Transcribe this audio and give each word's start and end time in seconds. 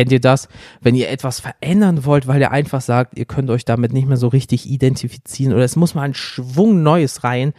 kennt 0.00 0.12
ihr 0.12 0.20
das? 0.20 0.48
Wenn 0.80 0.94
ihr 0.94 1.10
etwas 1.10 1.40
verändern 1.40 2.06
wollt, 2.06 2.26
weil 2.26 2.40
ihr 2.40 2.50
einfach 2.52 2.80
sagt, 2.80 3.18
ihr 3.18 3.26
könnt 3.26 3.50
euch 3.50 3.66
damit 3.66 3.92
nicht 3.92 4.08
mehr 4.08 4.16
so 4.16 4.28
richtig 4.28 4.64
identifizieren 4.66 5.52
oder 5.52 5.62
es 5.64 5.76
muss 5.76 5.94
mal 5.94 6.04
ein 6.04 6.14
Schwung 6.14 6.82
Neues 6.82 7.22
rein. 7.22 7.52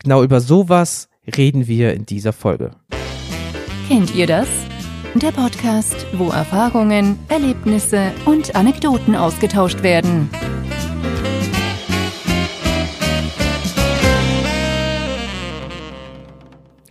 Genau 0.00 0.24
über 0.24 0.40
sowas 0.40 1.08
reden 1.36 1.68
wir 1.68 1.94
in 1.94 2.06
dieser 2.06 2.32
Folge. 2.32 2.72
Kennt 3.86 4.16
ihr 4.16 4.26
das? 4.26 4.48
Der 5.14 5.30
Podcast, 5.30 6.06
wo 6.14 6.30
Erfahrungen, 6.30 7.20
Erlebnisse 7.28 8.10
und 8.24 8.56
Anekdoten 8.56 9.14
ausgetauscht 9.14 9.84
werden. 9.84 10.28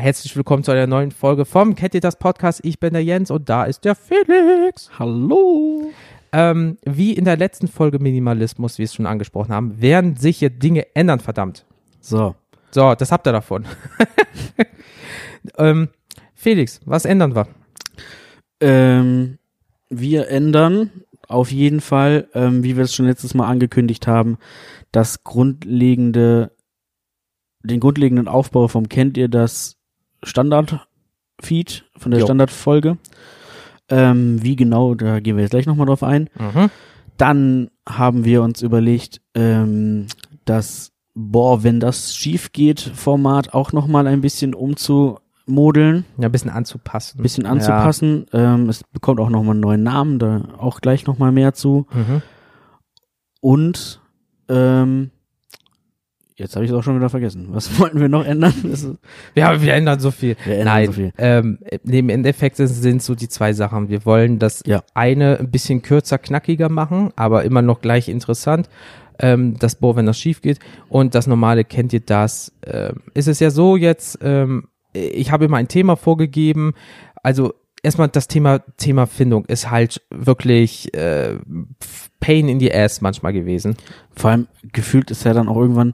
Herzlich 0.02 0.34
willkommen 0.38 0.64
zu 0.64 0.72
einer 0.72 0.88
neuen 0.88 1.12
Folge 1.12 1.44
vom 1.44 1.76
Kennt 1.76 1.94
ihr 1.94 2.00
das 2.00 2.18
Podcast? 2.18 2.62
Ich 2.64 2.80
bin 2.80 2.94
der 2.94 3.04
Jens 3.04 3.32
und 3.32 3.50
da 3.50 3.66
ist 3.66 3.84
der 3.84 3.96
Felix. 3.96 4.90
Hallo. 4.98 5.92
Ähm, 6.32 6.78
wie 6.86 7.12
in 7.12 7.26
der 7.26 7.36
letzten 7.36 7.68
Folge 7.68 8.00
Minimalismus, 8.00 8.76
wie 8.76 8.80
wir 8.80 8.86
es 8.86 8.94
schon 8.94 9.06
angesprochen 9.06 9.54
haben, 9.54 9.82
werden 9.82 10.16
sich 10.16 10.38
hier 10.38 10.52
Dinge 10.52 10.96
ändern, 10.96 11.20
verdammt. 11.20 11.66
So. 12.00 12.34
So, 12.72 12.96
das 12.96 13.12
habt 13.12 13.28
ihr 13.28 13.34
davon. 13.34 13.66
ähm, 15.58 15.90
Felix, 16.34 16.80
was 16.86 17.04
ändern 17.04 17.36
wir? 17.36 17.50
Ähm, 18.62 19.38
wir 19.90 20.30
ändern 20.30 20.92
auf 21.28 21.52
jeden 21.52 21.82
Fall, 21.82 22.30
ähm, 22.34 22.64
wie 22.64 22.78
wir 22.78 22.86
es 22.86 22.96
schon 22.96 23.06
letztes 23.06 23.34
Mal 23.34 23.48
angekündigt 23.48 24.08
haben, 24.08 24.38
das 24.94 25.26
grundlegende, 25.26 26.56
den 27.64 27.82
grundlegenden 27.82 28.30
Aufbau 28.30 28.70
vom 28.70 28.88
kennt 28.88 29.18
ihr 29.18 29.28
das 29.28 29.76
Standard-Feed 30.24 31.86
von 31.98 32.12
der. 32.12 32.22
Standardfolge. 32.22 32.98
Ähm, 33.90 34.44
wie 34.44 34.56
genau, 34.56 34.94
da 34.96 35.20
gehen 35.20 35.36
wir 35.36 35.44
jetzt 35.44 35.52
gleich 35.52 35.66
nochmal 35.66 35.88
drauf 35.88 36.04
ein. 36.04 36.30
Mhm. 36.38 36.70
Dann 37.18 37.70
haben 37.88 38.24
wir 38.26 38.44
uns 38.44 38.62
überlegt, 38.62 39.22
ähm, 39.34 40.08
das 40.46 40.92
Boah, 41.16 41.64
wenn 41.64 41.80
das 41.82 42.16
schief 42.16 42.54
geht, 42.54 42.80
Format 42.80 43.54
auch 43.54 43.74
nochmal 43.74 44.08
ein 44.08 44.22
bisschen 44.22 44.54
umzumodeln, 44.54 46.06
Ja, 46.18 46.30
ein 46.30 46.32
bisschen 46.32 46.52
anzupassen. 46.52 47.20
ein 47.20 47.24
bisschen 47.24 47.46
anzupassen. 47.46 48.26
Ähm, 48.32 48.70
es 48.70 48.84
bekommt 48.86 49.20
auch 49.20 49.30
nochmal 49.30 49.52
einen 49.56 49.60
neuen 49.60 49.84
Namen, 49.84 50.20
da 50.20 50.44
auch 50.60 50.80
gleich 50.80 51.08
nochmal 51.08 51.34
mehr 51.34 51.54
zu. 51.54 51.88
Ja. 51.92 51.98
Mhm. 52.00 52.22
Und 53.42 54.02
ähm, 54.48 55.12
jetzt 56.40 56.56
habe 56.56 56.66
ich 56.66 56.72
es 56.72 56.78
auch 56.78 56.82
schon 56.84 56.96
wieder 56.98 57.10
vergessen. 57.10 57.48
Was 57.52 57.80
wollten 57.80 58.00
wir 58.00 58.10
noch 58.10 58.26
ändern? 58.26 58.54
Ja, 59.36 59.62
wir 59.62 59.74
ändern 59.74 60.00
so 60.00 60.12
viel. 60.12 60.36
Wir 60.46 60.54
ändern 60.60 60.66
Nein, 60.74 60.86
so 60.88 60.92
viel. 60.94 61.14
Ähm, 61.18 61.60
im 61.86 62.10
Endeffekt 62.10 62.56
sind- 62.58 62.68
sind 62.68 63.04
so 63.04 63.16
die 63.16 63.28
zwei 63.30 63.54
Sachen. 63.54 63.90
Wir 63.90 64.06
wollen 64.06 64.40
das 64.40 64.64
Ja. 64.66 64.84
eine 64.94 65.40
ein 65.40 65.52
bisschen 65.52 65.82
kürzer, 65.82 66.18
knackiger 66.18 66.70
machen, 66.70 67.12
aber 67.16 67.44
immer 67.44 67.62
noch 67.62 67.82
gleich 67.82 68.10
interessant. 68.10 68.70
Ähm, 69.20 69.58
das 69.60 69.76
Bohr, 69.76 69.96
wenn 69.98 70.06
das 70.06 70.18
schief 70.18 70.42
geht. 70.42 70.60
Und 70.88 71.14
das 71.14 71.28
normale, 71.28 71.66
kennt 71.66 71.92
ihr 71.94 72.00
das? 72.00 72.54
Ähm, 72.66 73.02
ist 73.14 73.28
es 73.28 73.40
ja 73.42 73.50
so 73.52 73.76
jetzt, 73.76 74.18
ähm, 74.22 74.70
ich 74.94 75.32
habe 75.32 75.46
immer 75.46 75.58
ein 75.58 75.68
Thema 75.68 75.98
vorgegeben. 75.98 76.74
Also 77.22 77.54
erstmal 77.84 78.08
das 78.08 78.28
Thema 78.30 78.60
Thema 78.78 79.08
Findung 79.08 79.46
ist 79.46 79.70
halt 79.70 80.02
wirklich 80.10 80.94
äh, 80.94 81.36
Pain 82.22 82.50
in 82.50 82.60
the 82.60 82.74
Ass 82.74 83.02
manchmal 83.02 83.34
gewesen. 83.34 83.76
vor 84.16 84.32
allem 84.32 84.48
gefühlt 84.74 85.12
ist 85.12 85.24
ja 85.26 85.34
dann 85.34 85.48
auch 85.48 85.58
irgendwann, 85.58 85.94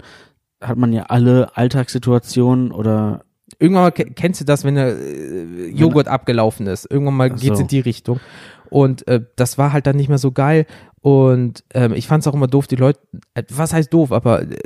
hat 0.68 0.78
man 0.78 0.92
ja 0.94 1.04
alle 1.04 1.56
Alltagssituationen 1.56 2.72
oder 2.72 3.24
Irgendwann 3.60 3.84
mal 3.84 3.92
ke- 3.92 4.12
kennst 4.12 4.42
du 4.42 4.46
das, 4.46 4.64
wenn 4.66 4.76
der 4.76 4.98
äh, 4.98 5.68
Joghurt 5.70 6.08
abgelaufen 6.08 6.68
ist. 6.68 6.90
Irgendwann 6.92 7.14
mal 7.16 7.32
Ach 7.34 7.40
geht's 7.40 7.58
so. 7.58 7.62
in 7.62 7.68
die 7.68 7.80
Richtung. 7.80 8.20
Und 8.70 9.08
äh, 9.08 9.22
das 9.38 9.58
war 9.58 9.72
halt 9.72 9.86
dann 9.88 9.96
nicht 9.96 10.10
mehr 10.10 10.18
so 10.18 10.32
geil. 10.32 10.66
Und 11.00 11.64
ähm, 11.74 11.94
ich 11.94 12.08
fand 12.08 12.22
es 12.24 12.28
auch 12.28 12.34
immer 12.34 12.48
doof, 12.48 12.68
die 12.68 12.76
Leute, 12.76 13.00
äh, 13.36 13.44
was 13.54 13.72
heißt 13.72 13.94
doof, 13.94 14.12
aber 14.12 14.42
äh, 14.42 14.58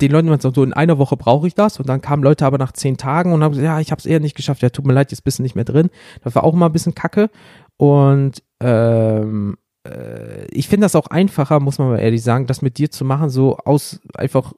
den 0.00 0.10
Leuten 0.10 0.28
man 0.28 0.40
so, 0.40 0.50
in 0.62 0.72
einer 0.74 0.98
Woche 0.98 1.16
brauche 1.16 1.46
ich 1.46 1.54
das. 1.54 1.78
Und 1.78 1.88
dann 1.88 2.02
kamen 2.02 2.22
Leute 2.24 2.44
aber 2.44 2.58
nach 2.58 2.72
zehn 2.72 2.96
Tagen 2.96 3.32
und 3.32 3.42
haben 3.42 3.52
gesagt, 3.52 3.64
ja, 3.64 3.80
ich 3.80 3.92
habe 3.92 4.00
es 4.00 4.06
eher 4.06 4.20
nicht 4.20 4.36
geschafft. 4.36 4.60
Ja, 4.62 4.68
tut 4.68 4.84
mir 4.86 4.92
leid, 4.92 5.12
jetzt 5.12 5.22
bist 5.22 5.38
du 5.38 5.42
nicht 5.42 5.54
mehr 5.54 5.64
drin. 5.64 5.88
Das 6.22 6.34
war 6.34 6.42
auch 6.44 6.52
immer 6.52 6.66
ein 6.66 6.72
bisschen 6.72 6.94
kacke. 6.96 7.30
Und 7.78 8.42
ähm, 8.60 9.56
äh, 9.86 10.44
ich 10.50 10.68
finde 10.68 10.84
das 10.86 10.96
auch 10.96 11.06
einfacher, 11.06 11.60
muss 11.60 11.78
man 11.78 11.88
mal 11.90 12.00
ehrlich 12.00 12.22
sagen, 12.22 12.46
das 12.46 12.60
mit 12.62 12.76
dir 12.78 12.90
zu 12.90 13.04
machen, 13.04 13.30
so 13.30 13.56
aus 13.58 14.00
einfach 14.14 14.52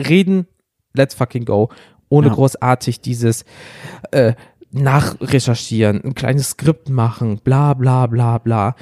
reden, 0.00 0.46
let's 0.94 1.14
fucking 1.14 1.44
go, 1.44 1.70
ohne 2.08 2.28
Ja. 2.28 2.34
großartig 2.34 3.00
dieses 3.00 3.44
äh, 4.12 4.34
nachrecherchieren, 4.70 6.02
ein 6.04 6.14
kleines 6.14 6.50
Skript 6.50 6.88
machen, 6.88 7.40
bla 7.42 7.74
bla 7.74 8.06
bla 8.06 8.38
bla. 8.38 8.76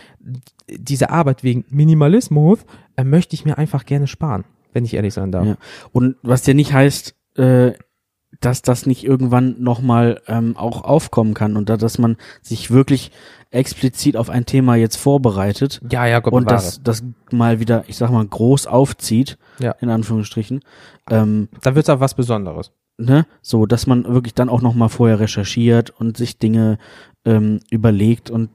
Diese 0.69 1.11
Arbeit 1.11 1.45
wegen 1.45 1.65
Minimalismus 1.69 2.61
äh, 2.97 3.05
möchte 3.05 3.35
ich 3.35 3.45
mir 3.45 3.59
einfach 3.59 3.85
gerne 3.85 4.07
sparen, 4.07 4.45
wenn 4.73 4.85
ich 4.85 4.95
ehrlich 4.95 5.15
sein 5.15 5.31
darf. 5.33 5.47
Ja. 5.47 5.57
Und 5.93 6.17
was 6.23 6.47
ja 6.47 6.55
nicht 6.55 6.73
heißt, 6.73 7.15
äh, 7.37 7.73
dass 8.41 8.63
das 8.63 8.87
nicht 8.87 9.05
irgendwann 9.05 9.63
nochmal 9.63 10.21
ähm, 10.27 10.57
auch 10.57 10.83
aufkommen 10.83 11.35
kann 11.35 11.57
und 11.57 11.69
da, 11.69 11.77
dass 11.77 11.99
man 11.99 12.17
sich 12.43 12.71
wirklich 12.71 13.13
explizit 13.55 14.17
auf 14.17 14.29
ein 14.31 14.45
Thema 14.47 14.75
jetzt 14.77 14.97
vorbereitet 14.97 15.81
Ja, 15.91 16.07
ja, 16.07 16.21
Gott 16.21 16.33
und 16.33 16.51
das, 16.51 16.83
das 16.83 17.03
mal 17.31 17.61
wieder, 17.61 17.85
ich 17.87 17.97
sag 17.97 18.11
mal, 18.11 18.27
groß 18.27 18.67
aufzieht, 18.67 19.39
Ja. 19.61 19.73
in 19.81 19.89
Anführungsstrichen. 19.91 20.61
Ähm, 21.11 21.49
da 21.63 21.75
wird's 21.75 21.89
auch 21.89 22.01
was 22.01 22.15
Besonderes. 22.15 22.73
ne, 22.99 23.27
so, 23.43 23.67
dass 23.67 23.87
man 23.87 24.05
wirklich 24.07 24.35
dann 24.35 24.49
auch 24.49 24.63
nochmal 24.63 24.89
vorher 24.89 25.19
recherchiert 25.21 25.91
und 25.91 26.17
sich 26.17 26.39
Dinge 26.39 26.79
ähm, 27.25 27.61
überlegt 27.71 28.31
und 28.31 28.51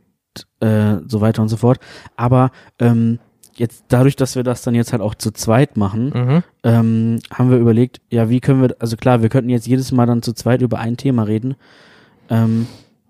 äh, 0.62 0.96
so 1.08 1.20
weiter 1.22 1.42
und 1.42 1.50
so 1.50 1.58
fort. 1.58 1.80
Aber 2.16 2.52
ähm, 2.80 3.20
jetzt 3.56 3.84
dadurch, 3.90 4.16
dass 4.16 4.36
wir 4.38 4.44
das 4.44 4.62
dann 4.62 4.76
jetzt 4.76 4.94
halt 4.94 5.02
auch 5.02 5.16
zu 5.16 5.32
zweit 5.32 5.76
machen, 5.76 6.14
Mhm. 6.16 6.44
ähm, 6.64 7.20
haben 7.34 7.50
wir 7.52 7.58
überlegt, 7.58 8.00
ja, 8.10 8.30
wie 8.30 8.40
können 8.40 8.62
wir, 8.62 8.76
also 8.80 8.96
klar, 8.96 9.22
wir 9.22 9.28
könnten 9.30 9.50
jetzt 9.50 9.68
jedes 9.68 9.92
Mal 9.92 10.06
dann 10.06 10.22
zu 10.22 10.32
zweit 10.34 10.62
über 10.62 10.80
ein 10.80 10.96
Thema 10.96 11.24
reden, 11.24 11.56
ähm, 12.30 12.68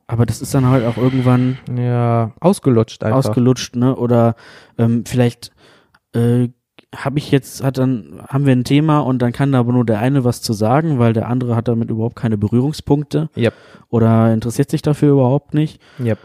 aber 0.10 0.26
das 0.26 0.42
ist 0.42 0.54
dann 0.56 0.66
halt 0.66 0.84
auch 0.86 0.98
irgendwann 0.98 1.60
Ja, 1.78 2.32
ausgelutscht 2.40 3.04
einfach. 3.04 3.18
ausgelutscht, 3.20 3.76
ne? 3.76 3.96
Oder 3.96 4.36
ähm, 4.78 5.04
vielleicht 5.06 5.52
äh, 6.14 6.50
habe 6.96 7.20
ich 7.20 7.30
jetzt, 7.30 7.64
hat 7.64 7.78
dann, 7.78 8.20
haben 8.28 8.48
wir 8.48 8.54
ein 8.54 8.64
Thema 8.64 9.00
und 9.02 9.22
dann 9.22 9.32
kann 9.32 9.52
da 9.52 9.60
aber 9.60 9.72
nur 9.72 9.86
der 9.86 10.00
eine 10.00 10.24
was 10.24 10.42
zu 10.42 10.54
sagen, 10.54 10.98
weil 10.98 11.14
der 11.14 11.28
andere 11.28 11.56
hat 11.56 11.68
damit 11.68 11.92
überhaupt 11.92 12.16
keine 12.16 12.36
Berührungspunkte 12.38 13.30
Yep. 13.38 13.54
oder 13.90 14.34
interessiert 14.34 14.72
sich 14.72 14.82
dafür 14.82 15.12
überhaupt 15.12 15.54
nicht 15.54 15.80
Yep. 16.00 16.18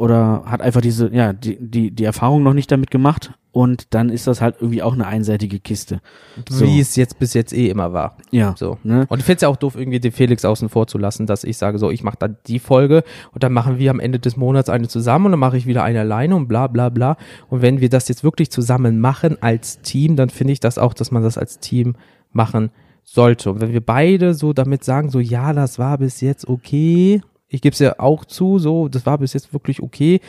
Oder 0.00 0.44
hat 0.46 0.62
einfach 0.62 0.80
diese, 0.80 1.14
ja, 1.14 1.34
die, 1.34 1.58
die, 1.60 1.90
die 1.90 2.04
Erfahrung 2.04 2.42
noch 2.42 2.54
nicht 2.54 2.72
damit 2.72 2.90
gemacht 2.90 3.34
und 3.52 3.92
dann 3.92 4.08
ist 4.08 4.26
das 4.26 4.40
halt 4.40 4.54
irgendwie 4.58 4.82
auch 4.82 4.94
eine 4.94 5.06
einseitige 5.06 5.60
Kiste. 5.60 6.00
So. 6.48 6.64
Wie 6.64 6.80
es 6.80 6.96
jetzt 6.96 7.18
bis 7.18 7.34
jetzt 7.34 7.52
eh 7.52 7.68
immer 7.68 7.92
war. 7.92 8.16
Ja. 8.30 8.54
So. 8.56 8.78
Ne? 8.82 9.04
Und 9.10 9.18
ich 9.18 9.26
finde 9.26 9.36
es 9.36 9.42
ja 9.42 9.48
auch 9.48 9.58
doof, 9.58 9.76
irgendwie 9.76 10.00
den 10.00 10.12
Felix 10.12 10.46
außen 10.46 10.70
vor 10.70 10.86
zu 10.86 10.96
lassen, 10.96 11.26
dass 11.26 11.44
ich 11.44 11.58
sage, 11.58 11.78
so, 11.78 11.90
ich 11.90 12.02
mache 12.02 12.16
dann 12.18 12.38
die 12.46 12.60
Folge 12.60 13.04
und 13.32 13.42
dann 13.42 13.52
machen 13.52 13.78
wir 13.78 13.90
am 13.90 14.00
Ende 14.00 14.18
des 14.18 14.38
Monats 14.38 14.70
eine 14.70 14.88
zusammen 14.88 15.26
und 15.26 15.32
dann 15.32 15.40
mache 15.40 15.58
ich 15.58 15.66
wieder 15.66 15.82
eine 15.84 16.00
alleine 16.00 16.34
und 16.34 16.48
bla 16.48 16.66
bla 16.68 16.88
bla. 16.88 17.18
Und 17.50 17.60
wenn 17.60 17.82
wir 17.82 17.90
das 17.90 18.08
jetzt 18.08 18.24
wirklich 18.24 18.50
zusammen 18.50 19.00
machen 19.00 19.36
als 19.42 19.82
Team, 19.82 20.16
dann 20.16 20.30
finde 20.30 20.54
ich 20.54 20.60
das 20.60 20.78
auch, 20.78 20.94
dass 20.94 21.10
man 21.10 21.22
das 21.22 21.36
als 21.36 21.58
Team 21.58 21.94
machen 22.32 22.70
sollte. 23.04 23.50
Und 23.50 23.60
wenn 23.60 23.74
wir 23.74 23.84
beide 23.84 24.32
so 24.32 24.54
damit 24.54 24.82
sagen, 24.82 25.10
so, 25.10 25.20
ja, 25.20 25.52
das 25.52 25.78
war 25.78 25.98
bis 25.98 26.22
jetzt 26.22 26.48
okay, 26.48 27.20
ich 27.50 27.60
gebe 27.60 27.74
es 27.74 27.80
ja 27.80 27.98
auch 27.98 28.24
zu, 28.24 28.58
so, 28.58 28.88
das 28.88 29.04
war 29.04 29.18
bis 29.18 29.34
jetzt 29.34 29.52
wirklich 29.52 29.82
okay, 29.82 30.20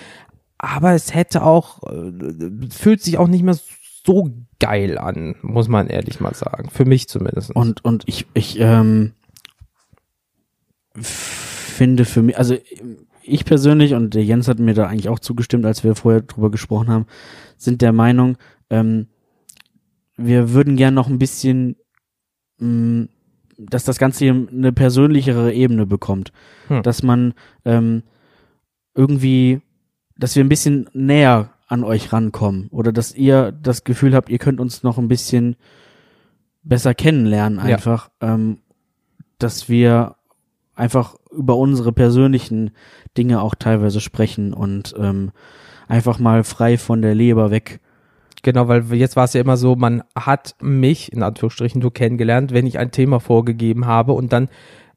aber 0.57 0.93
es 0.93 1.13
hätte 1.13 1.43
auch, 1.43 1.81
äh, 1.83 2.11
fühlt 2.69 3.01
sich 3.01 3.17
auch 3.17 3.27
nicht 3.27 3.43
mehr 3.43 3.57
so 4.03 4.29
geil 4.59 4.97
an, 4.97 5.35
muss 5.41 5.67
man 5.67 5.87
ehrlich 5.87 6.19
mal 6.19 6.33
sagen. 6.33 6.69
Für 6.69 6.85
mich 6.85 7.07
zumindest. 7.07 7.55
Und, 7.55 7.85
und 7.85 8.03
ich, 8.07 8.25
ich 8.33 8.59
ähm, 8.59 9.13
finde 10.95 12.05
für 12.05 12.23
mich, 12.23 12.37
also 12.37 12.57
ich 13.23 13.45
persönlich, 13.45 13.93
und 13.93 14.13
der 14.15 14.23
Jens 14.23 14.47
hat 14.47 14.59
mir 14.59 14.73
da 14.73 14.87
eigentlich 14.87 15.09
auch 15.09 15.19
zugestimmt, 15.19 15.65
als 15.65 15.83
wir 15.83 15.95
vorher 15.95 16.21
drüber 16.21 16.49
gesprochen 16.49 16.89
haben, 16.89 17.05
sind 17.57 17.81
der 17.81 17.93
Meinung, 17.93 18.37
ähm, 18.71 19.07
wir 20.17 20.53
würden 20.53 20.75
gern 20.75 20.95
noch 20.95 21.07
ein 21.07 21.19
bisschen, 21.19 21.75
mh, 22.57 23.07
dass 23.69 23.83
das 23.83 23.97
Ganze 23.99 24.25
eine 24.25 24.71
persönlichere 24.71 25.53
Ebene 25.53 25.85
bekommt. 25.85 26.31
Hm. 26.67 26.83
Dass 26.83 27.03
man 27.03 27.33
ähm, 27.65 28.03
irgendwie, 28.95 29.61
dass 30.17 30.35
wir 30.35 30.43
ein 30.43 30.49
bisschen 30.49 30.89
näher 30.93 31.49
an 31.67 31.83
euch 31.83 32.11
rankommen 32.11 32.67
oder 32.71 32.91
dass 32.91 33.15
ihr 33.15 33.51
das 33.51 33.83
Gefühl 33.83 34.13
habt, 34.13 34.29
ihr 34.29 34.39
könnt 34.39 34.59
uns 34.59 34.83
noch 34.83 34.97
ein 34.97 35.07
bisschen 35.07 35.55
besser 36.63 36.93
kennenlernen 36.93 37.59
Ja. 37.59 37.75
einfach, 37.75 38.09
ähm, 38.19 38.57
dass 39.39 39.69
wir 39.69 40.15
einfach 40.75 41.15
über 41.31 41.55
unsere 41.55 41.91
persönlichen 41.93 42.71
Dinge 43.17 43.41
auch 43.41 43.55
teilweise 43.55 44.01
sprechen 44.01 44.53
und 44.53 44.93
ähm, 44.97 45.31
einfach 45.87 46.19
mal 46.19 46.43
frei 46.43 46.77
von 46.77 47.01
der 47.01 47.15
Leber 47.15 47.51
weg. 47.51 47.79
Genau, 48.43 48.67
weil 48.67 48.93
jetzt 48.93 49.15
war 49.15 49.25
es 49.25 49.33
ja 49.33 49.41
immer 49.41 49.57
so, 49.57 49.75
man 49.75 50.03
hat 50.15 50.55
mich, 50.61 51.11
in 51.13 51.23
Anführungsstrichen, 51.23 51.81
nur 51.81 51.93
kennengelernt, 51.93 52.53
wenn 52.53 52.65
ich 52.65 52.79
ein 52.79 52.91
Thema 52.91 53.19
vorgegeben 53.19 53.85
habe 53.85 54.13
und 54.13 54.33
dann 54.33 54.49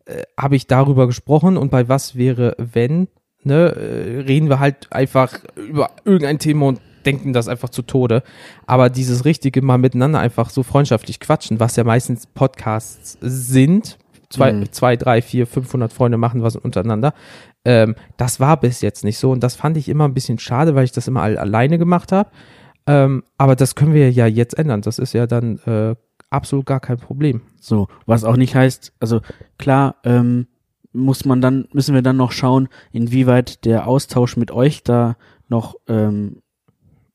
äh, 0.07 0.23
habe 0.39 0.57
ich 0.57 0.67
darüber 0.67 1.07
gesprochen 1.07 1.57
und 1.57 1.71
bei 1.71 1.89
was 1.89 2.17
wäre, 2.17 2.55
wenn 2.59 3.09
ne, 3.43 3.75
äh, 3.77 4.21
reden 4.21 4.49
wir 4.49 4.59
halt 4.59 4.93
einfach 4.93 5.33
über 5.57 5.91
irgendein 6.05 6.39
Thema 6.39 6.67
und 6.67 6.81
denken 7.07 7.33
das 7.33 7.49
einfach 7.49 7.69
zu 7.69 7.83
Tode. 7.83 8.23
Aber 8.67 8.89
dieses 8.89 9.25
richtige 9.25 9.63
mal 9.63 9.79
miteinander 9.79 10.21
einfach 10.21 10.51
so 10.51 10.63
freundschaftlich 10.63 11.21
quatschen, 11.21 11.61
was 11.61 11.77
ja 11.77 11.85
meistens 11.85 12.27
Podcasts 12.27 13.19
sind, 13.21 13.99
zwei, 14.31 14.53
Mhm. 14.53 14.73
zwei 14.73 14.97
drei, 14.97 15.21
vier, 15.23 15.47
500 15.47 15.93
Freunde 15.93 16.17
machen 16.19 16.43
was 16.43 16.57
untereinander. 16.57 17.13
Ähm, 17.65 17.95
das 18.17 18.41
war 18.41 18.59
bis 18.59 18.81
jetzt 18.81 19.05
nicht 19.05 19.19
so 19.19 19.31
und 19.31 19.43
das 19.43 19.55
fand 19.55 19.77
ich 19.77 19.89
immer 19.89 20.07
ein 20.07 20.15
bisschen 20.15 20.39
schade, 20.39 20.75
weil 20.75 20.85
ich 20.85 20.93
das 20.93 21.09
immer 21.09 21.23
all, 21.23 21.37
alleine 21.39 21.79
gemacht 21.79 22.11
habe. 22.13 22.31
Ähm, 22.87 23.25
aber 23.39 23.57
das 23.57 23.75
können 23.75 23.95
wir 23.95 24.11
ja 24.11 24.27
jetzt 24.27 24.59
ändern. 24.59 24.83
Das 24.83 24.99
ist 24.99 25.13
ja 25.13 25.27
dann 25.27 25.59
äh, 25.61 25.95
absolut 26.31 26.67
gar 26.67 26.81
kein 26.81 26.99
Problem. 26.99 27.43
So, 27.61 27.89
was 28.07 28.25
auch 28.25 28.37
nicht 28.37 28.55
heißt, 28.55 28.93
also 29.01 29.21
klar, 29.59 29.97
ähm, 30.05 30.49
muss 30.93 31.25
man 31.25 31.41
dann, 31.41 31.67
müssen 31.73 31.95
wir 31.95 32.03
dann 32.03 32.17
noch 32.17 32.33
schauen, 32.33 32.69
inwieweit 32.93 33.65
der 33.65 33.87
Austausch 33.87 34.37
mit 34.37 34.51
euch 34.51 34.85
da 34.85 35.17
noch 35.49 35.77
ähm, 35.89 36.43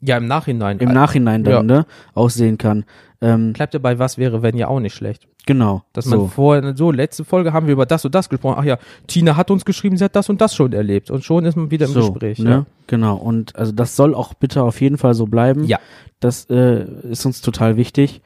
Ja, 0.02 0.18
im 0.18 0.28
Nachhinein. 0.28 0.80
im 0.80 0.92
Nachhinein 0.94 1.44
dann 1.44 1.54
Ja. 1.54 1.64
ne, 1.64 1.86
aussehen 2.14 2.58
kann. 2.58 2.86
Ähm, 3.22 3.52
bleibt 3.52 3.74
dabei, 3.74 4.00
was 4.00 4.18
wäre, 4.18 4.42
wenn 4.42 4.56
ja 4.56 4.70
auch 4.70 4.80
nicht 4.80 4.94
schlecht. 4.96 5.28
genau. 5.46 5.84
Dass 5.94 6.06
man 6.06 6.20
so. 6.20 6.28
vorher, 6.28 6.76
so, 6.78 6.92
letzte 6.92 7.26
Folge 7.26 7.52
haben 7.52 7.66
wir 7.68 7.74
über 7.74 7.86
das 7.86 8.06
und 8.06 8.16
das 8.16 8.30
gesprochen. 8.30 8.56
Ach 8.60 8.64
ja, 8.64 8.78
Tina 9.08 9.36
hat 9.36 9.52
uns 9.52 9.66
geschrieben, 9.66 9.98
sie 9.98 10.04
hat 10.06 10.16
das 10.16 10.30
und 10.30 10.40
das 10.40 10.56
schon 10.56 10.72
erlebt. 10.72 11.12
Und 11.12 11.26
schon 11.26 11.44
ist 11.44 11.58
man 11.58 11.70
wieder 11.70 11.88
im 11.88 11.92
so, 11.92 12.12
Gespräch. 12.12 12.40
Ne? 12.40 12.66
Genau. 12.88 13.18
Und 13.18 13.56
also 13.58 13.72
das 13.74 13.96
soll 13.98 14.14
auch 14.16 14.34
bitte 14.36 14.64
auf 14.64 14.80
jeden 14.80 14.98
Fall 14.98 15.16
so 15.16 15.26
bleiben. 15.26 15.66
Ja. 15.66 15.80
Das 16.22 16.46
äh, 16.50 16.86
ist 17.10 17.26
uns 17.26 17.42
total 17.42 17.76
wichtig. 17.76 18.22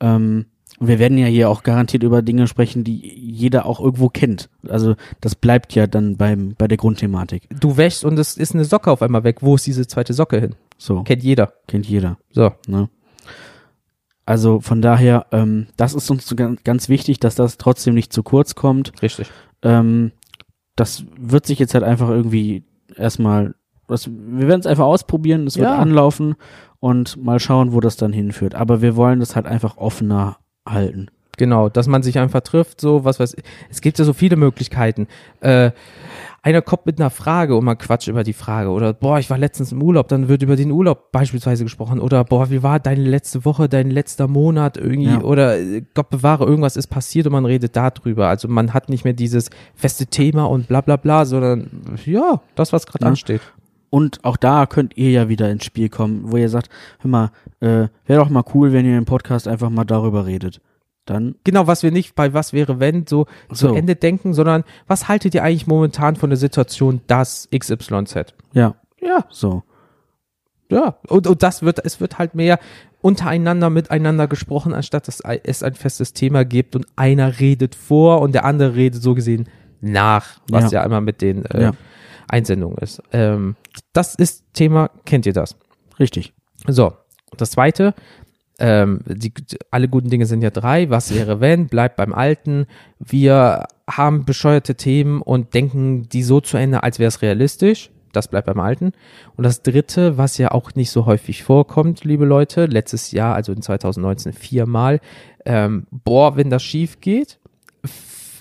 Ähm, 0.00 0.46
wir 0.78 0.98
werden 0.98 1.16
ja 1.16 1.26
hier 1.26 1.48
auch 1.48 1.62
garantiert 1.62 2.02
über 2.02 2.20
Dinge 2.20 2.46
sprechen, 2.46 2.84
die 2.84 3.00
jeder 3.16 3.64
auch 3.64 3.80
irgendwo 3.80 4.10
kennt. 4.10 4.50
Also 4.68 4.96
das 5.22 5.34
bleibt 5.34 5.74
ja 5.74 5.86
dann 5.86 6.18
beim 6.18 6.54
bei 6.58 6.68
der 6.68 6.76
Grundthematik. 6.76 7.44
Ja. 7.50 7.56
Du 7.58 7.78
wäschst 7.78 8.04
und 8.04 8.18
es 8.18 8.36
ist 8.36 8.54
eine 8.54 8.66
Socke 8.66 8.90
auf 8.90 9.00
einmal 9.00 9.24
weg. 9.24 9.38
Wo 9.40 9.54
ist 9.54 9.66
diese 9.66 9.86
zweite 9.86 10.12
Socke 10.12 10.38
hin? 10.38 10.54
So 10.78 11.02
Kennt 11.02 11.22
jeder. 11.22 11.52
kennt 11.66 11.86
jeder. 11.86 12.18
So. 12.30 12.52
Ne? 12.66 12.88
Also 14.24 14.60
von 14.60 14.82
daher, 14.82 15.26
ähm, 15.30 15.68
das 15.76 15.94
ist 15.94 16.10
uns 16.10 16.34
ganz, 16.64 16.88
wichtig, 16.88 17.20
dass 17.20 17.36
das 17.36 17.58
trotzdem 17.58 17.94
nicht 17.94 18.12
zu 18.12 18.22
kurz 18.22 18.54
kommt. 18.56 18.92
Richtig. 19.00 19.30
Ähm, 19.62 20.12
das 20.74 21.04
wird 21.18 21.46
sich 21.46 21.58
jetzt 21.58 21.74
halt 21.74 21.84
einfach 21.84 22.08
irgendwie 22.08 22.64
erstmal, 22.96 23.54
das, 23.86 24.10
wir 24.10 24.48
werden 24.48 24.60
es 24.60 24.66
einfach 24.66 24.84
ausprobieren, 24.84 25.46
es 25.46 25.56
wird 25.56 25.68
Ja. 25.68 25.76
anlaufen 25.78 26.34
und 26.80 27.16
mal 27.22 27.38
schauen, 27.38 27.72
wo 27.72 27.80
das 27.80 27.96
dann 27.96 28.12
hinführt. 28.12 28.54
Aber 28.56 28.82
wir 28.82 28.96
wollen 28.96 29.20
das 29.20 29.36
halt 29.36 29.46
einfach 29.46 29.76
offener 29.76 30.38
halten. 30.68 31.08
Genau, 31.38 31.68
dass 31.68 31.86
man 31.86 32.02
sich 32.02 32.18
einfach 32.18 32.40
trifft, 32.40 32.80
so, 32.80 33.04
was 33.04 33.20
weiß 33.20 33.36
Es 33.70 33.80
gibt 33.80 33.98
ja 33.98 34.04
so 34.04 34.12
viele 34.12 34.36
Möglichkeiten. 34.36 35.06
Äh, 35.40 35.70
einer 36.46 36.62
kommt 36.62 36.86
mit 36.86 37.00
einer 37.00 37.10
Frage 37.10 37.56
und 37.56 37.64
man 37.64 37.76
quatscht 37.76 38.06
über 38.06 38.22
die 38.22 38.32
Frage. 38.32 38.70
Oder, 38.70 38.92
boah, 38.94 39.18
ich 39.18 39.28
war 39.30 39.36
letztens 39.36 39.72
im 39.72 39.82
Urlaub, 39.82 40.06
dann 40.06 40.28
wird 40.28 40.42
über 40.44 40.54
den 40.54 40.70
Urlaub 40.70 41.10
beispielsweise 41.10 41.64
gesprochen. 41.64 41.98
Oder, 41.98 42.22
boah, 42.22 42.50
wie 42.50 42.62
war 42.62 42.78
deine 42.78 43.02
letzte 43.02 43.44
Woche, 43.44 43.68
dein 43.68 43.90
letzter 43.90 44.28
Monat 44.28 44.76
irgendwie? 44.76 45.08
Ja. 45.10 45.22
Oder, 45.22 45.56
Gott 45.94 46.08
bewahre, 46.08 46.44
irgendwas 46.44 46.76
ist 46.76 46.86
passiert 46.86 47.26
und 47.26 47.32
man 47.32 47.46
redet 47.46 47.74
darüber. 47.74 48.28
Also 48.28 48.46
man 48.46 48.72
hat 48.74 48.88
nicht 48.88 49.02
mehr 49.02 49.12
dieses 49.12 49.50
feste 49.74 50.06
Thema 50.06 50.44
und 50.44 50.68
bla 50.68 50.82
bla 50.82 50.94
bla, 50.96 51.24
sondern, 51.24 51.68
ja, 52.04 52.40
das, 52.54 52.72
was 52.72 52.86
gerade 52.86 53.04
Ja. 53.04 53.08
ansteht. 53.10 53.40
Und 53.90 54.24
auch 54.24 54.36
da 54.36 54.66
könnt 54.66 54.96
ihr 54.96 55.10
ja 55.10 55.28
wieder 55.28 55.50
ins 55.50 55.64
Spiel 55.64 55.88
kommen, 55.88 56.30
wo 56.30 56.36
ihr 56.36 56.48
sagt, 56.48 56.68
hör 57.00 57.10
mal, 57.10 57.30
äh, 57.60 57.88
wäre 58.06 58.20
doch 58.22 58.28
mal 58.30 58.44
cool, 58.54 58.72
wenn 58.72 58.86
ihr 58.86 58.96
im 58.98 59.04
Podcast 59.04 59.48
einfach 59.48 59.70
mal 59.70 59.84
darüber 59.84 60.26
redet. 60.26 60.60
Dann 61.06 61.36
Genau, 61.44 61.66
was 61.66 61.82
wir 61.82 61.90
nicht 61.92 62.14
bei 62.14 62.34
was 62.34 62.52
wäre 62.52 62.78
wenn 62.80 63.06
so, 63.06 63.26
So. 63.48 63.68
zu 63.68 63.74
Ende 63.74 63.96
denken, 63.96 64.34
sondern 64.34 64.64
was 64.86 65.08
haltet 65.08 65.34
ihr 65.34 65.42
eigentlich 65.42 65.66
momentan 65.66 66.16
von 66.16 66.28
der 66.30 66.36
Situation, 66.36 67.00
das 67.06 67.48
XYZ? 67.56 68.34
ja, 68.52 68.74
Ja, 69.00 69.24
so. 69.30 69.62
Ja, 70.68 70.96
und, 71.08 71.28
und 71.28 71.42
das 71.44 71.62
wird, 71.62 71.84
es 71.84 72.00
wird 72.00 72.18
halt 72.18 72.34
mehr 72.34 72.58
untereinander, 73.00 73.70
miteinander 73.70 74.26
gesprochen, 74.26 74.74
anstatt 74.74 75.06
dass 75.06 75.20
es 75.44 75.62
ein 75.62 75.74
festes 75.74 76.12
Thema 76.12 76.44
gibt 76.44 76.74
und 76.74 76.86
einer 76.96 77.38
redet 77.38 77.76
vor 77.76 78.20
und 78.20 78.32
der 78.34 78.44
andere 78.44 78.74
redet 78.74 79.00
so 79.00 79.14
gesehen 79.14 79.48
nach, 79.80 80.40
was 80.50 80.72
ja, 80.72 80.80
Ja. 80.80 80.84
immer 80.86 81.00
mit 81.00 81.22
den 81.22 81.44
äh, 81.46 81.62
Ja. 81.62 81.72
Einsendungen 82.28 82.78
ist. 82.78 83.00
Ähm, 83.12 83.54
das 83.92 84.16
ist 84.16 84.44
Thema, 84.54 84.90
kennt 85.04 85.24
ihr 85.26 85.32
das? 85.32 85.56
Richtig. 86.00 86.34
So, 86.66 86.94
das 87.36 87.52
zweite, 87.52 87.94
ähm, 88.58 89.00
die, 89.06 89.32
alle 89.70 89.88
guten 89.88 90.08
Dinge 90.08 90.26
sind 90.26 90.42
ja 90.42 90.50
drei. 90.50 90.88
Was 90.90 91.14
wäre 91.14 91.40
wenn? 91.40 91.66
Bleibt 91.66 91.96
beim 91.96 92.14
Alten. 92.14 92.66
Wir 92.98 93.66
haben 93.88 94.24
bescheuerte 94.24 94.74
Themen 94.74 95.20
und 95.22 95.54
denken 95.54 96.08
die 96.08 96.22
so 96.22 96.40
zu 96.40 96.56
Ende, 96.56 96.82
als 96.82 96.98
wäre 96.98 97.08
es 97.08 97.22
realistisch. 97.22 97.90
Das 98.12 98.28
bleibt 98.28 98.46
beim 98.46 98.60
Alten. 98.60 98.92
Und 99.36 99.44
das 99.44 99.62
dritte, 99.62 100.16
was 100.16 100.38
ja 100.38 100.52
auch 100.52 100.74
nicht 100.74 100.90
so 100.90 101.04
häufig 101.04 101.42
vorkommt, 101.42 102.04
liebe 102.04 102.24
Leute, 102.24 102.64
letztes 102.64 103.12
Jahr, 103.12 103.34
also 103.34 103.52
in 103.52 103.60
2019 103.60 104.32
viermal, 104.32 105.00
ähm, 105.44 105.86
boah, 105.90 106.36
wenn 106.36 106.48
das 106.48 106.62
schief 106.62 107.00
geht, 107.00 107.38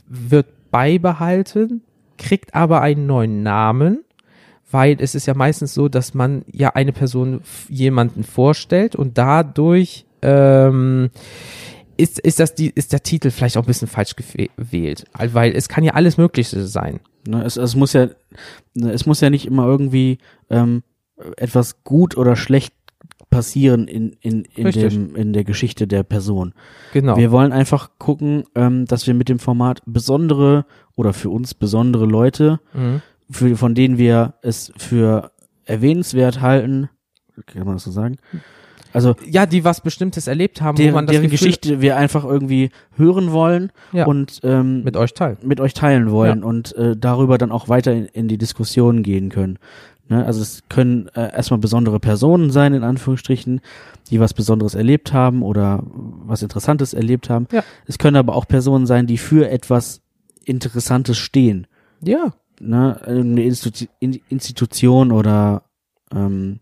wird 0.07 0.47
beibehalten, 0.71 1.81
kriegt 2.17 2.55
aber 2.55 2.81
einen 2.81 3.05
neuen 3.05 3.43
Namen 3.43 4.05
weil 4.71 4.97
es 4.99 5.15
ist 5.15 5.25
ja 5.25 5.33
meistens 5.33 5.73
so, 5.73 5.87
dass 5.87 6.13
man 6.13 6.43
ja 6.51 6.71
eine 6.71 6.91
Person 6.91 7.41
jemanden 7.69 8.23
vorstellt 8.23 8.95
und 8.95 9.17
dadurch 9.17 10.04
ähm, 10.25 11.09
ist, 11.97 12.19
ist, 12.19 12.39
das 12.39 12.55
die, 12.55 12.71
ist 12.71 12.91
der 12.91 13.03
Titel 13.03 13.29
vielleicht 13.31 13.57
auch 13.57 13.63
ein 13.63 13.67
bisschen 13.67 13.87
falsch 13.87 14.15
gewählt, 14.15 15.05
weil 15.13 15.53
es 15.55 15.69
kann 15.69 15.83
ja 15.83 15.93
alles 15.93 16.17
Mögliche 16.17 16.65
sein. 16.65 16.99
Ne, 17.27 17.43
es, 17.43 17.57
es 17.57 17.75
muss 17.75 17.93
ja, 17.93 18.09
ne, 18.73 18.91
es 18.91 19.05
muss 19.05 19.21
ja 19.21 19.29
nicht 19.29 19.45
immer 19.45 19.65
irgendwie 19.65 20.17
ähm, 20.49 20.83
etwas 21.37 21.83
gut 21.83 22.17
oder 22.17 22.35
schlecht 22.35 22.73
passieren 23.29 23.87
in, 23.87 24.13
in, 24.21 24.45
in, 24.55 24.65
Richtig. 24.65 24.93
dem, 24.93 25.15
in 25.15 25.33
der 25.33 25.43
Geschichte 25.43 25.87
der 25.87 26.03
Person. 26.03 26.53
Genau. 26.93 27.17
Wir 27.17 27.31
wollen 27.31 27.51
einfach 27.51 27.91
gucken, 27.97 28.43
ähm, 28.55 28.85
dass 28.85 29.07
wir 29.07 29.13
mit 29.13 29.29
dem 29.29 29.39
Format 29.39 29.81
besondere 29.85 30.65
oder 30.95 31.13
für 31.13 31.29
uns 31.29 31.53
besondere 31.53 32.05
Leute, 32.05 32.59
mhm. 32.73 33.01
für, 33.29 33.55
von 33.57 33.75
denen 33.75 33.97
wir 33.97 34.35
es 34.41 34.71
für 34.77 35.31
erwähnenswert 35.65 36.41
halten, 36.41 36.89
kann 37.45 37.65
man 37.65 37.75
das 37.75 37.83
so 37.83 37.91
sagen? 37.91 38.17
Also 38.95 39.15
Ja, 39.29 39.45
die 39.45 39.63
was 39.63 39.81
Bestimmtes 39.81 40.27
erlebt 40.27 40.61
haben, 40.61 40.77
wo 40.77 40.81
deren, 40.81 40.95
man 40.95 41.05
das 41.05 41.13
deren 41.13 41.29
Gefühl, 41.29 41.37
Geschichte 41.49 41.81
wir 41.81 41.97
einfach 41.97 42.23
irgendwie 42.23 42.69
hören 42.95 43.31
wollen 43.31 43.71
Ja. 43.91 44.05
und 44.05 44.39
ähm, 44.43 44.83
mit 44.83 44.97
euch 44.97 45.13
teilen. 45.13 45.37
mit 45.43 45.59
euch 45.59 45.73
teilen 45.73 46.09
wollen 46.11 46.43
und 46.43 46.75
äh, 46.75 46.95
darüber 46.97 47.37
dann 47.37 47.51
auch 47.51 47.69
weiter 47.69 47.91
in, 47.93 48.05
in 48.05 48.27
die 48.27 48.37
Diskussion 48.37 49.03
gehen 49.03 49.29
können. 49.29 49.59
Ne? 50.07 50.25
Also 50.25 50.41
es 50.41 50.63
können 50.69 51.07
äh, 51.15 51.33
erstmal 51.33 51.59
besondere 51.59 51.99
Personen 51.99 52.51
sein, 52.51 52.73
in 52.73 52.83
Anführungsstrichen, 52.83 53.61
die 54.11 54.19
was 54.19 54.33
Besonderes 54.33 54.75
erlebt 54.75 55.13
haben 55.13 55.41
oder 55.43 55.83
was 55.83 56.43
Interessantes 56.43 56.93
erlebt 56.93 57.29
haben. 57.29 57.47
Ja. 57.51 57.63
Es 57.87 57.97
können 57.97 58.17
aber 58.17 58.35
auch 58.35 58.47
Personen 58.47 58.85
sein, 58.85 59.07
die 59.07 59.17
für 59.17 59.49
etwas 59.49 60.01
Interessantes 60.43 61.17
stehen. 61.17 61.67
Ja, 62.03 62.33
Ne? 62.61 62.97
Eine 63.05 63.43
Institu 63.43 63.85
in 63.99 64.17
Institution 64.29 65.11
oder 65.11 65.63
ähm, 66.15 66.59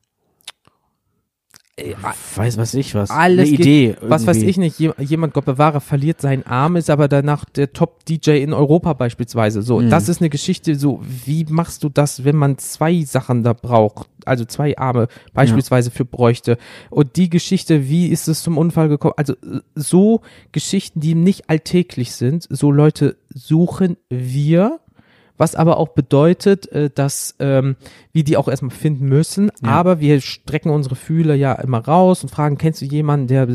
weiß 2.36 2.58
was 2.58 2.76
ich 2.76 2.94
was. 2.94 3.10
Alles 3.10 3.48
Eine 3.48 3.58
Idee. 3.58 3.96
was 4.02 4.28
weiß 4.28 4.38
irgendwie. 4.38 4.50
ich 4.52 4.58
nicht, 4.58 4.80
je- 4.80 4.92
jemand, 5.00 5.34
Gott 5.34 5.46
bewahre, 5.46 5.82
verliert 5.82 6.22
seinen 6.22 6.44
Arm, 6.46 6.76
ist 6.76 6.92
aber 6.92 7.08
danach 7.08 7.46
der 7.46 7.74
Top-DJ 7.74 8.44
in 8.44 8.54
Europa 8.54 8.94
beispielsweise. 8.94 9.64
So, 9.64 9.80
Mhm. 9.80 9.90
das 9.90 10.08
ist 10.08 10.22
eine 10.22 10.30
Geschichte, 10.30 10.76
so, 10.76 11.02
wie 11.26 11.46
machst 11.50 11.84
du 11.84 11.90
das, 11.90 12.24
wenn 12.26 12.36
man 12.36 12.60
zwei 12.60 13.02
Sachen 13.02 13.42
da 13.42 13.54
braucht, 13.54 14.08
also 14.26 14.46
zwei 14.46 14.78
Arme 14.78 15.08
beispielsweise 15.34 15.90
für 15.90 16.06
bräuchte. 16.06 16.58
Und 16.92 17.16
die 17.16 17.30
Geschichte, 17.32 17.90
wie 17.90 18.08
ist 18.08 18.28
es 18.28 18.44
zum 18.44 18.60
Unfall 18.60 18.88
gekommen? 18.88 19.16
Also 19.18 19.34
äh, 19.34 19.62
so 19.74 20.22
Geschichten, 20.52 21.00
die 21.00 21.16
nicht 21.16 21.50
alltäglich 21.50 22.12
sind, 22.14 22.46
so 22.52 22.70
Leute 22.72 23.18
suchen 23.34 23.98
wir. 24.10 24.80
Was 25.38 25.56
aber 25.56 25.78
auch 25.78 25.90
bedeutet, 25.90 26.72
äh, 26.72 26.90
dass 26.94 27.36
ähm, 27.40 27.76
wir 28.12 28.24
die 28.24 28.38
auch 28.38 28.48
erstmal 28.48 28.72
finden 28.72 29.08
müssen. 29.08 29.52
Aber 29.64 30.00
wir 30.00 30.22
strecken 30.22 30.70
unsere 30.70 30.96
Fühler 30.96 31.36
ja 31.36 31.54
immer 31.54 31.80
raus 31.80 32.24
und 32.24 32.30
fragen, 32.30 32.58
kennst 32.58 32.82
du 32.82 32.86
jemanden, 32.86 33.28
der 33.28 33.48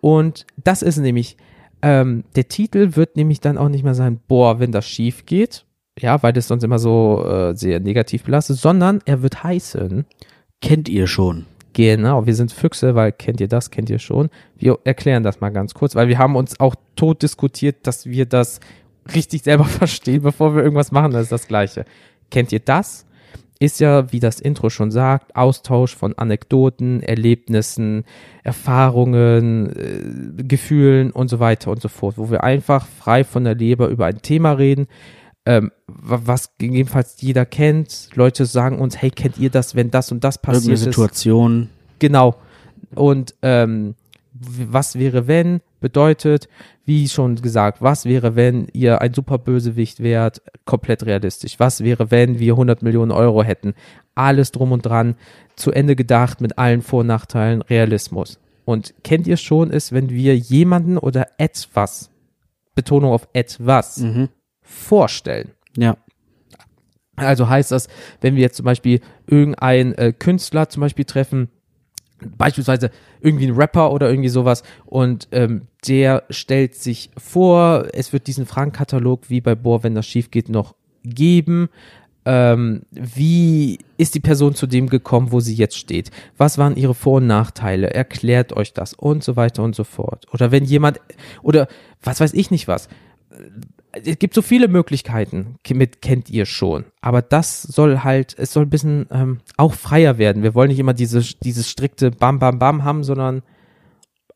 und 0.00 0.46
das 0.62 0.82
ist 0.82 0.98
nämlich, 0.98 1.36
ähm, 1.82 2.24
der 2.34 2.48
Titel 2.48 2.96
wird 2.96 3.16
nämlich 3.16 3.40
dann 3.40 3.58
auch 3.58 3.68
nicht 3.68 3.84
mehr 3.84 3.94
sein, 3.94 4.20
boah, 4.26 4.58
wenn 4.58 4.72
das 4.72 4.86
schief 4.86 5.26
geht, 5.26 5.64
ja, 5.98 6.22
weil 6.22 6.32
das 6.32 6.48
sonst 6.48 6.64
immer 6.64 6.78
so 6.78 7.24
äh, 7.24 7.54
sehr 7.54 7.78
negativ 7.78 8.24
belastet, 8.24 8.56
sondern 8.56 9.00
er 9.04 9.22
wird 9.22 9.44
heißen, 9.44 10.04
Kennt 10.62 10.88
ihr 10.88 11.08
schon. 11.08 11.46
Genau, 11.74 12.24
wir 12.26 12.34
sind 12.34 12.52
Füchse, 12.52 12.94
weil 12.94 13.12
kennt 13.12 13.40
ihr 13.40 13.48
das, 13.48 13.70
kennt 13.70 13.90
ihr 13.90 13.98
schon. 13.98 14.30
Wir 14.56 14.78
erklären 14.84 15.22
das 15.22 15.40
mal 15.40 15.50
ganz 15.50 15.74
kurz, 15.74 15.94
weil 15.96 16.06
wir 16.06 16.18
haben 16.18 16.36
uns 16.36 16.60
auch 16.60 16.76
tot 16.96 17.22
diskutiert, 17.22 17.86
dass 17.86 18.06
wir 18.06 18.26
das 18.26 18.60
richtig 19.14 19.42
selber 19.42 19.64
verstehen, 19.82 20.22
bevor 20.22 20.54
wir 20.54 20.62
irgendwas 20.62 20.92
machen, 20.92 21.12
das 21.12 21.22
ist 21.24 21.32
das 21.32 21.48
Gleiche. 21.48 21.84
Kennt 22.30 22.52
ihr 22.52 22.60
das? 22.60 23.06
Ist 23.58 23.78
ja, 23.78 24.10
wie 24.12 24.18
das 24.18 24.40
Intro 24.40 24.70
schon 24.70 24.90
sagt, 24.90 25.36
Austausch 25.36 25.94
von 25.94 26.18
Anekdoten, 26.18 27.00
Erlebnissen, 27.00 28.04
Erfahrungen, 28.42 29.70
äh, 29.76 30.42
Gefühlen 30.44 31.10
und 31.10 31.28
so 31.28 31.38
weiter 31.40 31.70
und 31.70 31.80
so 31.80 31.88
fort, 31.88 32.18
wo 32.18 32.30
wir 32.30 32.42
einfach 32.44 32.86
frei 32.86 33.24
von 33.24 33.44
der 33.44 33.54
Leber 33.54 33.88
über 33.88 34.06
ein 34.06 34.20
Thema 34.22 34.52
reden, 34.52 34.86
ähm, 35.46 35.70
wa- 35.86 36.20
was 36.24 36.56
gegebenenfalls 36.58 37.20
jeder 37.20 37.44
kennt. 37.44 38.08
Leute 38.14 38.46
sagen 38.46 38.78
uns, 38.78 39.00
hey, 39.00 39.10
kennt 39.10 39.38
ihr 39.38 39.50
das, 39.50 39.74
wenn 39.74 39.90
das 39.90 40.10
und 40.12 40.22
das 40.24 40.36
Irgendeine 40.36 40.58
passiert 40.58 40.74
ist? 40.78 40.84
Situation. 40.84 41.68
Genau. 41.98 42.36
Und 42.94 43.34
ähm, 43.42 43.94
was 44.70 44.98
wäre, 44.98 45.26
wenn 45.26 45.60
bedeutet, 45.80 46.48
wie 46.84 47.08
schon 47.08 47.36
gesagt, 47.36 47.82
was 47.82 48.04
wäre, 48.04 48.36
wenn 48.36 48.68
ihr 48.72 49.00
ein 49.00 49.14
Superbösewicht 49.14 50.00
wärt, 50.00 50.42
komplett 50.64 51.04
realistisch. 51.04 51.58
Was 51.58 51.82
wäre, 51.82 52.10
wenn 52.10 52.38
wir 52.38 52.52
100 52.52 52.82
Millionen 52.82 53.10
Euro 53.12 53.42
hätten? 53.42 53.74
Alles 54.14 54.52
drum 54.52 54.72
und 54.72 54.86
dran, 54.86 55.16
zu 55.56 55.72
Ende 55.72 55.96
gedacht, 55.96 56.40
mit 56.40 56.58
allen 56.58 56.82
Vor- 56.82 57.00
und 57.00 57.06
Nachteilen, 57.08 57.62
Realismus. 57.62 58.38
Und 58.64 58.94
kennt 59.02 59.26
ihr 59.26 59.36
schon 59.36 59.70
es, 59.70 59.92
wenn 59.92 60.10
wir 60.10 60.36
jemanden 60.36 60.98
oder 60.98 61.26
etwas, 61.38 62.10
Betonung 62.74 63.12
auf 63.12 63.28
etwas, 63.32 63.98
Mhm. 63.98 64.28
vorstellen? 64.62 65.50
Ja. 65.76 65.96
Also 67.16 67.48
heißt 67.48 67.72
das, 67.72 67.88
wenn 68.20 68.34
wir 68.36 68.42
jetzt 68.42 68.56
zum 68.56 68.64
Beispiel 68.64 69.00
irgendeinen 69.26 69.94
äh, 69.94 70.12
Künstler 70.12 70.68
zum 70.68 70.80
Beispiel 70.80 71.04
treffen, 71.04 71.48
beispielsweise 72.36 72.90
irgendwie 73.20 73.46
ein 73.46 73.54
Rapper 73.54 73.92
oder 73.92 74.08
irgendwie 74.10 74.28
sowas 74.28 74.62
und 74.86 75.28
ähm, 75.32 75.62
der 75.86 76.24
stellt 76.30 76.74
sich 76.74 77.10
vor, 77.16 77.86
es 77.92 78.12
wird 78.12 78.26
diesen 78.26 78.46
Fragenkatalog 78.46 79.28
wie 79.30 79.40
bei 79.40 79.54
Bohr, 79.54 79.82
wenn 79.82 79.94
das 79.94 80.06
schief 80.06 80.30
geht, 80.30 80.48
noch 80.48 80.74
geben. 81.04 81.68
Ähm, 82.24 82.82
wie 82.92 83.78
ist 83.96 84.14
die 84.14 84.20
Person 84.20 84.54
zu 84.54 84.68
dem 84.68 84.88
gekommen, 84.88 85.32
wo 85.32 85.40
sie 85.40 85.54
jetzt 85.54 85.76
steht? 85.76 86.10
Was 86.36 86.56
waren 86.56 86.76
ihre 86.76 86.94
Vor- 86.94 87.16
und 87.16 87.26
Nachteile? 87.26 87.92
Erklärt 87.92 88.52
euch 88.52 88.72
das 88.72 88.94
und 88.94 89.24
so 89.24 89.34
weiter 89.34 89.64
und 89.64 89.74
so 89.74 89.82
fort. 89.82 90.26
Oder 90.32 90.52
wenn 90.52 90.64
jemand, 90.64 91.00
oder 91.42 91.66
was 92.02 92.20
weiß 92.20 92.32
ich 92.34 92.52
nicht 92.52 92.68
was. 92.68 92.88
Es 93.92 94.18
gibt 94.18 94.34
so 94.34 94.42
viele 94.42 94.68
Möglichkeiten, 94.68 95.56
mit 95.74 96.00
kennt 96.02 96.30
ihr 96.30 96.46
schon. 96.46 96.84
Aber 97.00 97.20
das 97.22 97.62
soll 97.62 97.98
halt, 98.00 98.34
es 98.38 98.52
soll 98.52 98.64
ein 98.64 98.70
bisschen 98.70 99.06
ähm, 99.10 99.40
auch 99.56 99.74
freier 99.74 100.18
werden. 100.18 100.42
Wir 100.42 100.54
wollen 100.54 100.68
nicht 100.68 100.78
immer 100.78 100.94
diese, 100.94 101.20
dieses 101.42 101.68
strikte 101.68 102.10
Bam, 102.10 102.38
Bam, 102.38 102.58
Bam 102.58 102.84
haben, 102.84 103.04
sondern 103.04 103.42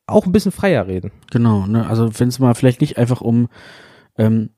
auch 0.06 0.26
ein 0.26 0.32
bisschen 0.32 0.52
freier 0.52 0.86
reden. 0.86 1.10
Genau, 1.30 1.66
ne? 1.66 1.88
Also 1.88 2.10
wenn 2.18 2.28
es 2.28 2.38
mal 2.38 2.54
vielleicht 2.54 2.80
nicht 2.80 2.98
einfach 2.98 3.20
um, 3.22 3.48
ähm, 4.18 4.50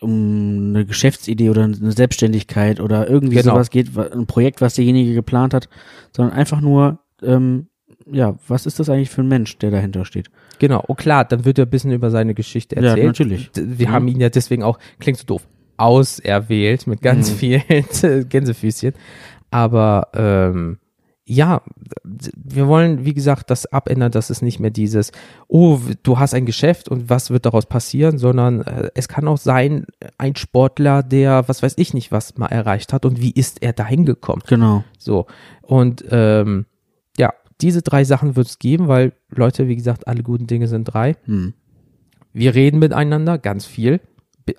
um 0.00 0.68
eine 0.70 0.84
Geschäftsidee 0.86 1.50
oder 1.50 1.64
eine 1.64 1.92
Selbstständigkeit 1.92 2.80
oder 2.80 3.08
irgendwie 3.08 3.36
Genau. 3.36 3.54
sowas 3.54 3.70
geht, 3.70 3.96
ein 3.96 4.26
Projekt, 4.26 4.60
was 4.60 4.74
derjenige 4.74 5.14
geplant 5.14 5.54
hat, 5.54 5.68
sondern 6.14 6.36
einfach 6.36 6.60
nur, 6.60 7.00
ähm, 7.22 7.68
ja, 8.12 8.34
was 8.48 8.66
ist 8.66 8.78
das 8.80 8.88
eigentlich 8.88 9.10
für 9.10 9.22
ein 9.22 9.28
Mensch, 9.28 9.58
der 9.58 9.70
dahinter 9.70 10.04
steht? 10.04 10.30
Genau, 10.58 10.82
und 10.86 10.96
klar, 10.98 11.24
dann 11.24 11.44
wird 11.44 11.58
er 11.58 11.66
ein 11.66 11.70
bisschen 11.70 11.92
über 11.92 12.10
seine 12.10 12.34
Geschichte 12.34 12.76
Ja, 12.76 12.82
erzählt. 12.90 13.06
natürlich. 13.06 13.50
D- 13.52 13.78
Wir 13.78 13.86
Ja. 13.86 13.92
haben 13.92 14.08
ihn 14.08 14.20
ja 14.20 14.28
deswegen 14.30 14.62
auch, 14.62 14.78
klingt 14.98 15.18
so 15.18 15.24
doof, 15.26 15.46
auserwählt 15.76 16.86
mit 16.86 17.02
ganz 17.02 17.30
Mhm. 17.30 17.34
vielen 17.36 17.62
Gänsefüßchen. 18.28 18.94
Aber 19.50 20.08
ähm, 20.14 20.78
ja, 21.30 21.60
wir 22.04 22.68
wollen, 22.68 23.04
wie 23.04 23.12
gesagt, 23.12 23.50
das 23.50 23.66
abändern, 23.66 24.10
dass 24.10 24.30
es 24.30 24.40
nicht 24.40 24.60
mehr 24.60 24.70
dieses, 24.70 25.12
oh, 25.46 25.78
du 26.02 26.18
hast 26.18 26.32
ein 26.34 26.46
Geschäft 26.46 26.88
und 26.88 27.10
was 27.10 27.30
wird 27.30 27.44
daraus 27.44 27.66
passieren, 27.66 28.16
sondern 28.16 28.62
äh, 28.62 28.90
es 28.94 29.08
kann 29.08 29.28
auch 29.28 29.36
sein, 29.36 29.84
ein 30.16 30.36
Sportler, 30.36 31.02
der, 31.02 31.46
was 31.46 31.62
weiß 31.62 31.74
ich 31.76 31.92
nicht, 31.92 32.12
was 32.12 32.38
mal 32.38 32.46
erreicht 32.46 32.92
hat 32.94 33.04
und 33.04 33.20
wie 33.20 33.30
ist 33.32 33.62
er 33.62 33.74
dahin 33.74 34.06
gekommen. 34.06 34.42
Genau. 34.46 34.84
So. 34.98 35.26
Und 35.60 36.02
ähm, 36.10 36.64
ja, 36.64 36.67
diese 37.60 37.82
drei 37.82 38.04
Sachen 38.04 38.36
wird 38.36 38.46
es 38.46 38.58
geben, 38.58 38.88
weil 38.88 39.12
Leute, 39.30 39.68
wie 39.68 39.76
gesagt, 39.76 40.06
alle 40.06 40.22
guten 40.22 40.46
Dinge 40.46 40.68
sind 40.68 40.84
drei. 40.84 41.16
Hm. 41.24 41.54
Wir 42.32 42.54
reden 42.54 42.78
miteinander 42.78 43.38
ganz 43.38 43.66
viel. 43.66 44.00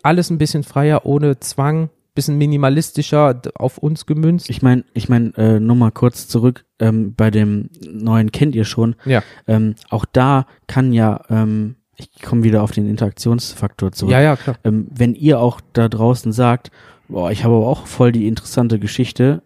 Alles 0.03 0.29
ein 0.29 0.37
bisschen 0.37 0.63
freier, 0.63 1.05
ohne 1.05 1.39
Zwang, 1.39 1.89
bisschen 2.13 2.37
minimalistischer 2.37 3.41
auf 3.55 3.77
uns 3.77 4.05
gemünzt. 4.05 4.49
Ich 4.49 4.61
meine, 4.61 4.83
ich 4.93 5.09
meine, 5.09 5.35
äh, 5.37 5.59
nur 5.59 5.75
mal 5.75 5.91
kurz 5.91 6.27
zurück 6.27 6.65
ähm, 6.79 7.15
bei 7.15 7.31
dem 7.31 7.69
neuen 7.89 8.31
kennt 8.31 8.55
ihr 8.55 8.65
schon. 8.65 8.95
Ja. 9.05 9.23
Ähm, 9.47 9.75
auch 9.89 10.05
da 10.05 10.45
kann 10.67 10.91
ja, 10.91 11.21
ähm, 11.29 11.75
ich 11.95 12.21
komme 12.21 12.43
wieder 12.43 12.61
auf 12.63 12.71
den 12.71 12.89
Interaktionsfaktor 12.89 13.91
zurück. 13.93 14.11
Ja, 14.11 14.21
ja, 14.21 14.35
klar. 14.35 14.57
ähm, 14.63 14.87
wenn 14.91 15.15
ihr 15.15 15.39
auch 15.39 15.61
da 15.73 15.87
draußen 15.87 16.31
sagt, 16.31 16.71
boah, 17.07 17.31
ich 17.31 17.43
habe 17.43 17.55
aber 17.55 17.67
auch 17.67 17.87
voll 17.87 18.11
die 18.11 18.27
interessante 18.27 18.79
Geschichte, 18.79 19.41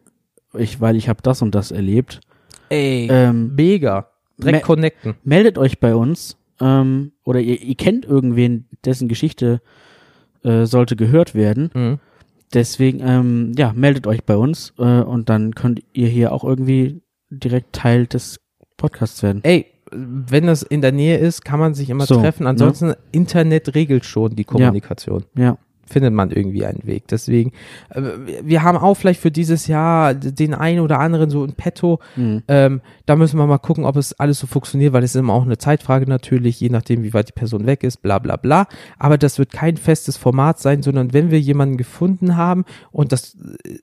ich, 0.57 0.81
weil 0.81 0.95
ich 0.95 1.09
habe 1.09 1.21
das 1.21 1.41
und 1.41 1.53
das 1.55 1.71
erlebt, 1.71 2.21
Ey, 2.73 3.07
ähm, 3.11 3.53
mega. 3.55 4.07
Direkt 4.37 4.55
me- 4.55 4.61
connecten. 4.61 5.13
meldet 5.23 5.57
euch 5.57 5.79
bei 5.79 5.95
uns 5.95 6.37
ähm, 6.59 7.11
oder 7.23 7.39
ihr, 7.39 7.61
ihr 7.61 7.75
kennt 7.75 8.05
irgendwen, 8.05 8.65
dessen 8.83 9.07
Geschichte 9.07 9.61
äh, 10.43 10.65
sollte 10.65 10.95
gehört 10.95 11.35
werden. 11.35 11.69
Mhm. 11.73 11.99
Deswegen, 12.53 12.99
ähm, 13.01 13.51
ja, 13.57 13.73
meldet 13.75 14.05
euch 14.07 14.23
bei 14.23 14.35
uns 14.35 14.73
äh, 14.77 14.83
und 15.01 15.29
dann 15.29 15.55
könnt 15.55 15.81
ihr 15.93 16.07
hier 16.07 16.31
auch 16.31 16.43
irgendwie 16.43 17.01
direkt 17.29 17.73
Teil 17.73 18.05
des 18.05 18.39
Podcasts 18.77 19.23
werden. 19.23 19.41
Ey, 19.43 19.65
wenn 19.91 20.47
das 20.47 20.61
in 20.63 20.81
der 20.81 20.91
Nähe 20.91 21.17
ist, 21.17 21.45
kann 21.45 21.59
man 21.59 21.73
sich 21.73 21.89
immer 21.89 22.05
So, 22.05 22.19
treffen. 22.21 22.45
Ansonsten, 22.47 22.93
Internet 23.11 23.73
regelt 23.75 24.05
schon 24.05 24.35
die 24.35 24.43
Kommunikation. 24.43 25.25
Ja, 25.37 25.57
findet 25.85 26.13
man 26.13 26.31
irgendwie 26.31 26.65
einen 26.65 26.85
Weg. 26.85 27.07
Deswegen, 27.07 27.51
äh, 27.89 28.01
wir 28.43 28.63
haben 28.63 28.77
auch 28.77 28.95
vielleicht 28.95 29.19
für 29.19 29.31
dieses 29.31 29.67
Jahr 29.67 30.13
den 30.13 30.53
einen 30.53 30.79
oder 30.79 30.99
anderen 30.99 31.29
so 31.29 31.43
in 31.43 31.53
petto. 31.53 31.99
Mhm. 32.15 32.43
Ähm, 32.47 32.81
da 33.05 33.15
müssen 33.15 33.37
wir 33.37 33.45
mal 33.47 33.57
gucken, 33.57 33.85
ob 33.85 33.95
es 33.97 34.13
alles 34.19 34.39
so 34.39 34.47
funktioniert, 34.47 34.93
weil 34.93 35.03
es 35.03 35.15
ist 35.15 35.19
immer 35.19 35.33
auch 35.33 35.43
eine 35.43 35.57
Zeitfrage 35.57 36.07
natürlich, 36.07 36.59
je 36.59 36.69
nachdem, 36.69 37.03
wie 37.03 37.13
weit 37.13 37.29
die 37.29 37.33
Person 37.33 37.65
weg 37.65 37.83
ist, 37.83 38.01
bla 38.01 38.19
bla 38.19 38.37
bla. 38.37 38.67
Aber 38.97 39.17
das 39.17 39.39
wird 39.39 39.51
kein 39.51 39.77
festes 39.77 40.17
Format 40.17 40.59
sein, 40.59 40.81
sondern 40.81 41.13
wenn 41.13 41.31
wir 41.31 41.39
jemanden 41.39 41.77
gefunden 41.77 42.37
haben 42.37 42.65
und 42.91 43.11
das 43.11 43.37
äh, 43.65 43.79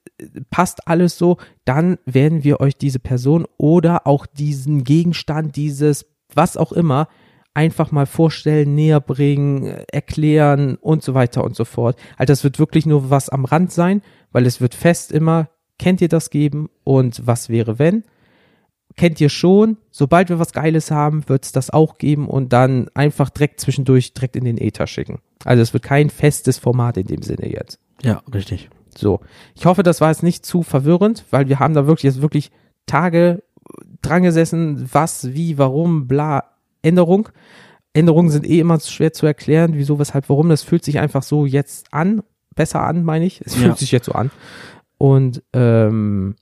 passt 0.51 0.89
alles 0.89 1.19
so, 1.19 1.37
dann 1.65 1.99
werden 2.07 2.45
wir 2.45 2.61
euch 2.61 2.77
diese 2.77 2.99
Person 2.99 3.47
oder 3.59 4.07
auch 4.07 4.27
diesen 4.27 4.85
Gegenstand, 4.85 5.57
dieses 5.57 6.07
was 6.35 6.57
auch 6.57 6.73
immer, 6.73 7.09
einfach 7.55 7.91
mal 7.91 8.07
vorstellen, 8.07 8.75
näher 8.75 9.01
bringen, 9.01 9.67
erklären 9.91 10.77
und 10.77 11.03
so 11.03 11.15
weiter 11.15 11.45
und 11.45 11.57
so 11.57 11.65
fort. 11.65 11.99
Also 12.17 12.31
das 12.31 12.45
wird 12.45 12.59
wirklich 12.59 12.87
nur 12.87 13.11
was 13.11 13.29
am 13.29 13.45
Rand 13.45 13.73
sein, 13.73 14.03
weil 14.33 14.47
es 14.47 14.61
wird 14.61 14.75
fest 14.75 15.13
immer, 15.13 15.49
kennt 15.79 16.01
ihr 16.01 16.09
das 16.09 16.31
geben 16.31 16.71
und 16.85 17.27
was 17.27 17.49
wäre 17.49 17.79
wenn? 17.79 18.05
Kennt 18.97 19.21
ihr 19.21 19.29
schon, 19.29 19.79
sobald 19.91 20.29
wir 20.29 20.39
was 20.39 20.53
Geiles 20.53 20.91
haben, 20.91 21.29
wird 21.29 21.45
es 21.45 21.53
das 21.53 21.71
auch 21.71 21.99
geben 21.99 22.29
und 22.29 22.53
dann 22.53 22.89
einfach 22.95 23.31
direkt 23.31 23.61
zwischendurch 23.61 24.15
direkt 24.15 24.37
in 24.37 24.45
den 24.45 24.59
Äther 24.59 24.87
schicken. 24.87 25.21
Also 25.45 25.63
es 25.63 25.73
wird 25.73 25.85
kein 25.85 26.11
festes 26.11 26.59
Format 26.59 26.97
in 26.97 27.07
dem 27.07 27.23
Sinne 27.23 27.51
jetzt. 27.51 27.79
ja, 28.03 28.23
richtig. 28.33 28.69
So. 28.97 29.21
Ich 29.55 29.67
hoffe, 29.67 29.83
das 29.83 30.01
war 30.01 30.11
jetzt 30.11 30.23
nicht 30.23 30.45
zu 30.45 30.63
verwirrend, 30.63 31.25
weil 31.31 31.49
wir 31.49 31.61
haben 31.61 31.75
da 31.75 31.87
wirklich 31.87 32.13
jetzt 32.13 32.23
wirklich 32.23 32.51
Tage 32.87 33.43
dran 34.03 34.23
gesessen, 34.23 34.89
was, 34.93 35.33
wie, 35.33 35.59
warum, 35.59 36.09
bla, 36.09 36.45
Änderung. 36.83 37.29
Änderungen 37.93 38.31
sind 38.31 38.47
eh 38.47 38.61
immer 38.61 38.79
schwer 38.81 39.13
zu 39.13 39.27
erklären, 39.27 39.73
wieso, 39.75 39.99
weshalb, 39.99 40.29
warum. 40.29 40.49
Das 40.49 40.63
fühlt 40.63 40.85
sich 40.85 40.99
einfach 41.01 41.23
so 41.23 41.45
jetzt 41.47 41.93
an, 41.93 42.23
besser 42.55 42.83
an, 42.83 43.05
meine 43.05 43.25
ich. 43.27 43.41
Es 43.45 43.55
Ja. 43.57 43.63
fühlt 43.63 43.79
sich 43.79 43.91
jetzt 43.93 44.07
so 44.07 44.13
an. 44.13 44.31
Und 44.99 45.43
ähm, 45.53 46.37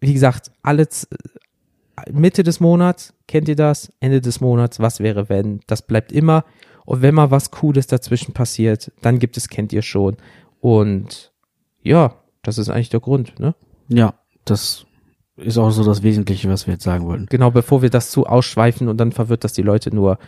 wie 0.00 0.14
gesagt, 0.14 0.50
alles 0.62 1.04
äh, 1.04 2.10
Mitte 2.12 2.42
des 2.42 2.60
Monats, 2.60 3.12
kennt 3.26 3.48
ihr 3.48 3.56
das? 3.56 3.92
Ende 4.00 4.20
des 4.20 4.40
Monats, 4.40 4.78
was 4.80 5.00
wäre 5.00 5.28
wenn? 5.28 5.60
Das 5.66 5.82
bleibt 5.82 6.12
immer. 6.12 6.44
Und 6.86 7.02
wenn 7.02 7.14
mal 7.14 7.30
was 7.30 7.50
Cooles 7.50 7.86
dazwischen 7.86 8.32
passiert, 8.32 8.92
dann 9.02 9.18
gibt 9.18 9.36
es, 9.36 9.48
kennt 9.48 9.72
ihr 9.72 9.82
schon. 9.82 10.16
Und 10.60 11.32
ja, 11.82 12.14
das 12.42 12.56
ist 12.56 12.70
eigentlich 12.70 12.88
der 12.88 13.00
Grund, 13.00 13.38
ne? 13.40 13.54
Ja, 13.88 14.14
das 14.44 14.86
ist 15.38 15.58
auch 15.58 15.70
so 15.70 15.84
das 15.84 16.02
Wesentliche, 16.02 16.48
was 16.48 16.66
wir 16.66 16.74
jetzt 16.74 16.84
sagen 16.84 17.06
wollten. 17.06 17.26
Genau, 17.26 17.50
bevor 17.50 17.82
wir 17.82 17.90
das 17.90 18.10
zu 18.10 18.26
ausschweifen 18.26 18.88
und 18.88 18.98
dann 18.98 19.12
verwirrt 19.12 19.44
das 19.44 19.52
die 19.52 19.62
Leute 19.62 19.94
nur. 19.94 20.18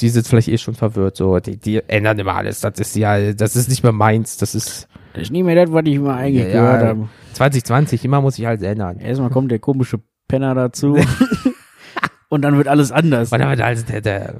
Die 0.00 0.08
sind 0.08 0.26
vielleicht 0.26 0.48
eh 0.48 0.56
schon 0.58 0.74
verwirrt, 0.74 1.16
so, 1.16 1.38
die, 1.40 1.58
die 1.58 1.82
ändern 1.88 2.18
immer 2.18 2.34
alles. 2.36 2.60
Das 2.60 2.78
ist 2.78 2.96
ja, 2.96 3.32
das 3.32 3.54
ist 3.56 3.68
nicht 3.68 3.82
mehr 3.82 3.92
meins, 3.92 4.38
das 4.38 4.54
ist 4.54 4.88
Das 5.12 5.24
ist 5.24 5.30
nicht 5.30 5.44
mehr 5.44 5.54
das, 5.54 5.72
was 5.74 5.82
ich 5.84 5.98
mal 5.98 6.16
eigentlich 6.16 6.46
Ja, 6.46 6.52
gehört 6.52 6.82
ja. 6.82 6.88
habe. 6.88 7.08
2020, 7.34 8.04
immer 8.04 8.20
muss 8.20 8.38
ich 8.38 8.46
alles 8.46 8.62
ändern. 8.62 8.98
Erstmal 8.98 9.28
kommt 9.30 9.50
der 9.50 9.58
komische 9.58 10.00
Penner 10.28 10.54
dazu. 10.54 10.96
und 12.30 12.42
dann 12.42 12.56
wird 12.56 12.68
alles 12.68 12.92
anders. 12.92 13.32
Und 13.32 13.40
dann 13.40 13.50
wird 13.50 13.60
alles, 13.60 13.84
der, 13.86 14.00
der, 14.00 14.34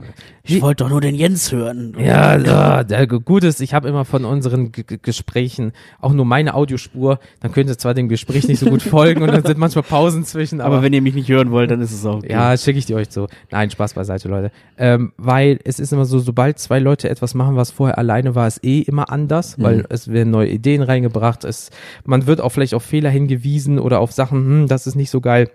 Ich 0.44 0.62
wollte 0.62 0.85
doch 0.85 0.90
nur 0.90 1.00
den 1.00 1.16
Jens 1.16 1.50
hören. 1.50 1.94
Ja, 1.99 2.38
so, 2.38 2.85
der 2.88 3.06
gut 3.09 3.42
ist, 3.42 3.61
ich 3.61 3.75
habe 3.75 3.88
immer 3.88 4.04
von 4.04 4.25
unseren 4.25 4.70
G 4.70 4.85
G 4.85 4.97
Gesprächen 5.02 5.73
auch 6.00 6.12
nur 6.12 6.25
meine 6.25 6.54
Audiospur, 6.54 7.18
dann 7.40 7.50
könnt 7.50 7.68
ihr 7.68 7.76
zwar 7.76 7.92
dem 7.92 8.09
Gespräch 8.09 8.47
nicht 8.47 8.61
so 8.61 8.70
gut 8.70 8.80
folgen 8.97 9.23
und 9.23 9.32
dann 9.32 9.44
sind 9.44 9.59
manchmal 9.59 9.82
Pausen 9.82 10.25
zwischen, 10.25 10.61
aber, 10.61 10.76
Aber 10.76 10.85
wenn 10.85 10.92
ihr 10.92 11.02
mich 11.02 11.14
nicht 11.16 11.28
hören 11.28 11.50
wollt, 11.50 11.70
dann 11.73 11.80
ist 11.80 11.90
es 11.92 12.06
auch 12.06 12.18
okay. 12.18 12.30
ja, 12.32 12.56
schicke 12.56 12.78
ich 12.78 12.87
die 12.87 12.94
euch 12.94 13.09
so. 13.11 13.26
Nein, 13.50 13.70
Spaß 13.70 13.94
beiseite, 13.94 14.28
Leute. 14.28 14.52
Ähm, 14.78 15.12
weil 15.16 15.59
es 15.64 15.80
ist 15.80 15.92
immer 15.92 16.04
so, 16.04 16.20
sobald 16.20 16.61
zwei 16.61 16.78
Leute 16.78 17.11
etwas 17.11 17.35
machen, 17.35 17.56
was 17.56 17.73
vorher 17.73 17.99
alleine 17.99 18.37
war, 18.37 18.47
ist 18.47 18.64
eh 18.64 18.82
immer 18.82 19.11
anders, 19.11 19.56
weil 19.59 19.78
Mhm. 19.78 19.85
es 19.88 20.06
werden 20.09 20.30
neue 20.30 20.49
Ideen 20.49 20.82
reingebracht, 20.82 21.44
es, 21.44 21.70
man 22.04 22.26
wird 22.28 22.40
auch 22.40 22.50
vielleicht 22.50 22.75
auf 22.75 22.85
Fehler 22.85 23.11
hingewiesen 23.11 23.80
oder 23.80 23.99
auf 23.99 24.12
Sachen, 24.12 24.38
hm, 24.38 24.68
das 24.68 24.87
ist 24.87 24.94
nicht 24.94 25.11
so 25.11 25.20
geil. 25.20 25.50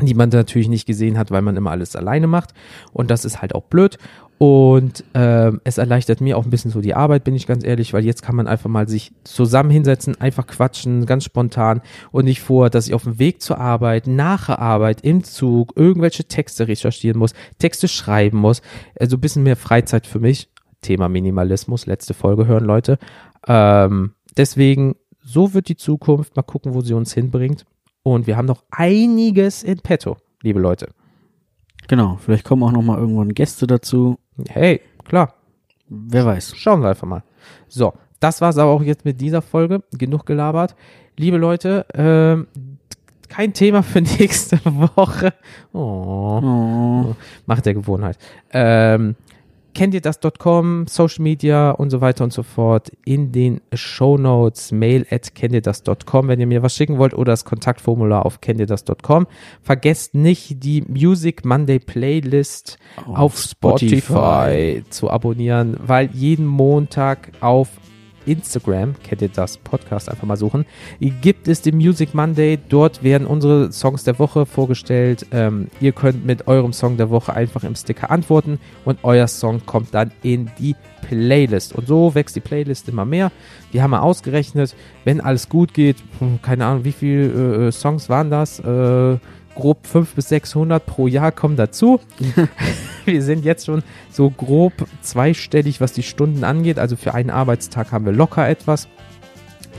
Die 0.00 0.14
man 0.14 0.28
natürlich 0.28 0.68
nicht 0.68 0.86
gesehen 0.86 1.18
hat, 1.18 1.30
weil 1.30 1.42
man 1.42 1.56
immer 1.56 1.70
alles 1.70 1.96
alleine 1.96 2.26
macht. 2.26 2.52
Und 2.92 3.10
das 3.10 3.24
ist 3.24 3.40
halt 3.40 3.54
auch 3.54 3.64
blöd. 3.64 3.98
Und 4.38 5.02
ähm, 5.14 5.62
es 5.64 5.78
erleichtert 5.78 6.20
mir 6.20 6.36
auch 6.36 6.44
ein 6.44 6.50
bisschen 6.50 6.70
so 6.70 6.82
die 6.82 6.94
Arbeit, 6.94 7.24
bin 7.24 7.34
ich 7.34 7.46
ganz 7.46 7.64
ehrlich, 7.64 7.94
weil 7.94 8.04
jetzt 8.04 8.22
kann 8.22 8.36
man 8.36 8.46
einfach 8.46 8.68
mal 8.68 8.86
sich 8.86 9.12
zusammen 9.24 9.70
hinsetzen, 9.70 10.20
einfach 10.20 10.46
quatschen, 10.46 11.06
ganz 11.06 11.24
spontan 11.24 11.80
und 12.12 12.26
nicht 12.26 12.42
vor, 12.42 12.68
dass 12.68 12.86
ich 12.86 12.92
auf 12.92 13.04
dem 13.04 13.18
Weg 13.18 13.40
zur 13.40 13.58
Arbeit, 13.58 14.06
nach 14.06 14.46
der 14.46 14.58
Arbeit, 14.58 15.00
im 15.00 15.24
Zug 15.24 15.72
irgendwelche 15.74 16.24
Texte 16.24 16.68
recherchieren 16.68 17.18
muss, 17.18 17.32
Texte 17.58 17.88
schreiben 17.88 18.36
muss. 18.36 18.60
Also 19.00 19.16
ein 19.16 19.20
bisschen 19.20 19.42
mehr 19.42 19.56
Freizeit 19.56 20.06
für 20.06 20.20
mich. 20.20 20.50
Thema 20.82 21.08
Minimalismus, 21.08 21.86
letzte 21.86 22.12
Folge 22.12 22.46
hören, 22.46 22.64
Leute. 22.64 22.98
Ähm, 23.48 24.12
deswegen, 24.36 24.96
so 25.22 25.54
wird 25.54 25.68
die 25.68 25.76
Zukunft. 25.76 26.36
Mal 26.36 26.42
gucken, 26.42 26.74
wo 26.74 26.82
sie 26.82 26.92
uns 26.92 27.14
hinbringt. 27.14 27.64
Und 28.06 28.28
wir 28.28 28.36
haben 28.36 28.46
noch 28.46 28.62
einiges 28.70 29.64
in 29.64 29.78
petto, 29.80 30.16
liebe 30.40 30.60
Leute. 30.60 30.90
Genau, 31.88 32.18
vielleicht 32.24 32.44
kommen 32.44 32.62
auch 32.62 32.70
noch 32.70 32.82
mal 32.82 32.98
irgendwann 32.98 33.34
Gäste 33.34 33.66
dazu. 33.66 34.20
Hey, 34.48 34.80
klar. 35.04 35.34
Wer 35.88 36.24
weiß. 36.24 36.54
Schauen 36.56 36.82
wir 36.82 36.90
einfach 36.90 37.08
mal. 37.08 37.24
So, 37.66 37.94
das 38.20 38.40
war's 38.40 38.58
aber 38.58 38.70
auch 38.70 38.82
jetzt 38.84 39.04
mit 39.04 39.20
dieser 39.20 39.42
Folge. 39.42 39.82
Genug 39.90 40.24
gelabert. 40.24 40.76
Liebe 41.16 41.36
Leute, 41.36 41.84
ähm, 41.94 42.46
kein 43.28 43.52
Thema 43.54 43.82
für 43.82 44.00
nächste 44.20 44.60
Woche. 44.64 45.34
Oh, 45.72 46.40
Oh. 46.44 47.16
macht 47.46 47.66
der 47.66 47.74
Gewohnheit. 47.74 48.18
Ähm, 48.52 49.16
kennt 49.76 49.92
ihr 49.92 50.00
das.com, 50.00 50.86
Social 50.88 51.22
Media 51.22 51.70
und 51.70 51.90
so 51.90 52.00
weiter 52.00 52.24
und 52.24 52.32
so 52.32 52.42
fort 52.42 52.90
in 53.04 53.30
den 53.30 53.60
Show 53.74 54.16
Notes, 54.16 54.72
mail 54.72 55.06
at 55.10 55.34
kennt 55.34 55.52
ihr 55.52 55.60
das.com, 55.60 56.28
wenn 56.28 56.40
ihr 56.40 56.46
mir 56.46 56.62
was 56.62 56.74
schicken 56.74 56.96
wollt 56.96 57.12
oder 57.12 57.32
das 57.32 57.44
Kontaktformular 57.44 58.24
auf 58.24 58.40
kennt 58.40 58.58
ihr 58.58 58.64
das.com. 58.64 59.26
Vergesst 59.62 60.14
nicht 60.14 60.64
die 60.64 60.80
Music 60.88 61.44
Monday 61.44 61.78
Playlist 61.78 62.78
auf, 63.04 63.18
Auf 63.18 63.38
Spotify, 63.38 64.00
Spotify. 64.00 64.84
zu 64.88 65.10
abonnieren, 65.10 65.76
weil 65.78 66.08
jeden 66.14 66.46
Montag 66.46 67.32
auf 67.42 67.68
Instagram, 68.26 68.94
kennt 69.02 69.22
ihr 69.22 69.28
das 69.28 69.58
Podcast, 69.58 70.08
einfach 70.08 70.26
mal 70.26 70.36
suchen, 70.36 70.66
gibt 71.20 71.48
es 71.48 71.62
den 71.62 71.76
Music 71.76 72.14
Monday. 72.14 72.58
Dort 72.68 73.02
werden 73.02 73.26
unsere 73.26 73.72
Songs 73.72 74.04
der 74.04 74.18
Woche 74.18 74.46
vorgestellt. 74.46 75.26
Ähm, 75.30 75.68
ihr 75.80 75.92
könnt 75.92 76.26
mit 76.26 76.46
eurem 76.46 76.72
Song 76.72 76.96
der 76.96 77.10
Woche 77.10 77.34
einfach 77.34 77.64
im 77.64 77.74
Sticker 77.74 78.10
antworten 78.10 78.58
und 78.84 78.98
euer 79.02 79.28
Song 79.28 79.64
kommt 79.64 79.94
dann 79.94 80.10
in 80.22 80.50
die 80.58 80.74
Playlist. 81.02 81.74
Und 81.74 81.86
so 81.86 82.14
wächst 82.14 82.36
die 82.36 82.40
Playlist 82.40 82.88
immer 82.88 83.04
mehr. 83.04 83.30
Wir 83.72 83.82
haben 83.82 83.90
mal 83.90 84.00
ausgerechnet, 84.00 84.74
wenn 85.04 85.20
alles 85.20 85.48
gut 85.48 85.72
geht, 85.74 85.96
keine 86.42 86.66
Ahnung, 86.66 86.84
wie 86.84 86.92
viele 86.92 87.68
äh, 87.68 87.72
Songs 87.72 88.08
waren 88.08 88.30
das? 88.30 88.58
Äh, 88.60 89.18
grob 89.56 89.86
500 89.86 90.14
bis 90.14 90.28
600 90.28 90.86
pro 90.86 91.08
Jahr 91.08 91.32
kommen 91.32 91.56
dazu. 91.56 92.00
wir 93.04 93.22
sind 93.22 93.44
jetzt 93.44 93.66
schon 93.66 93.82
so 94.12 94.30
grob 94.30 94.72
zweistellig, 95.00 95.80
was 95.80 95.92
die 95.92 96.04
Stunden 96.04 96.44
angeht. 96.44 96.78
Also 96.78 96.94
für 96.94 97.14
einen 97.14 97.30
Arbeitstag 97.30 97.90
haben 97.90 98.04
wir 98.04 98.12
locker 98.12 98.48
etwas 98.48 98.86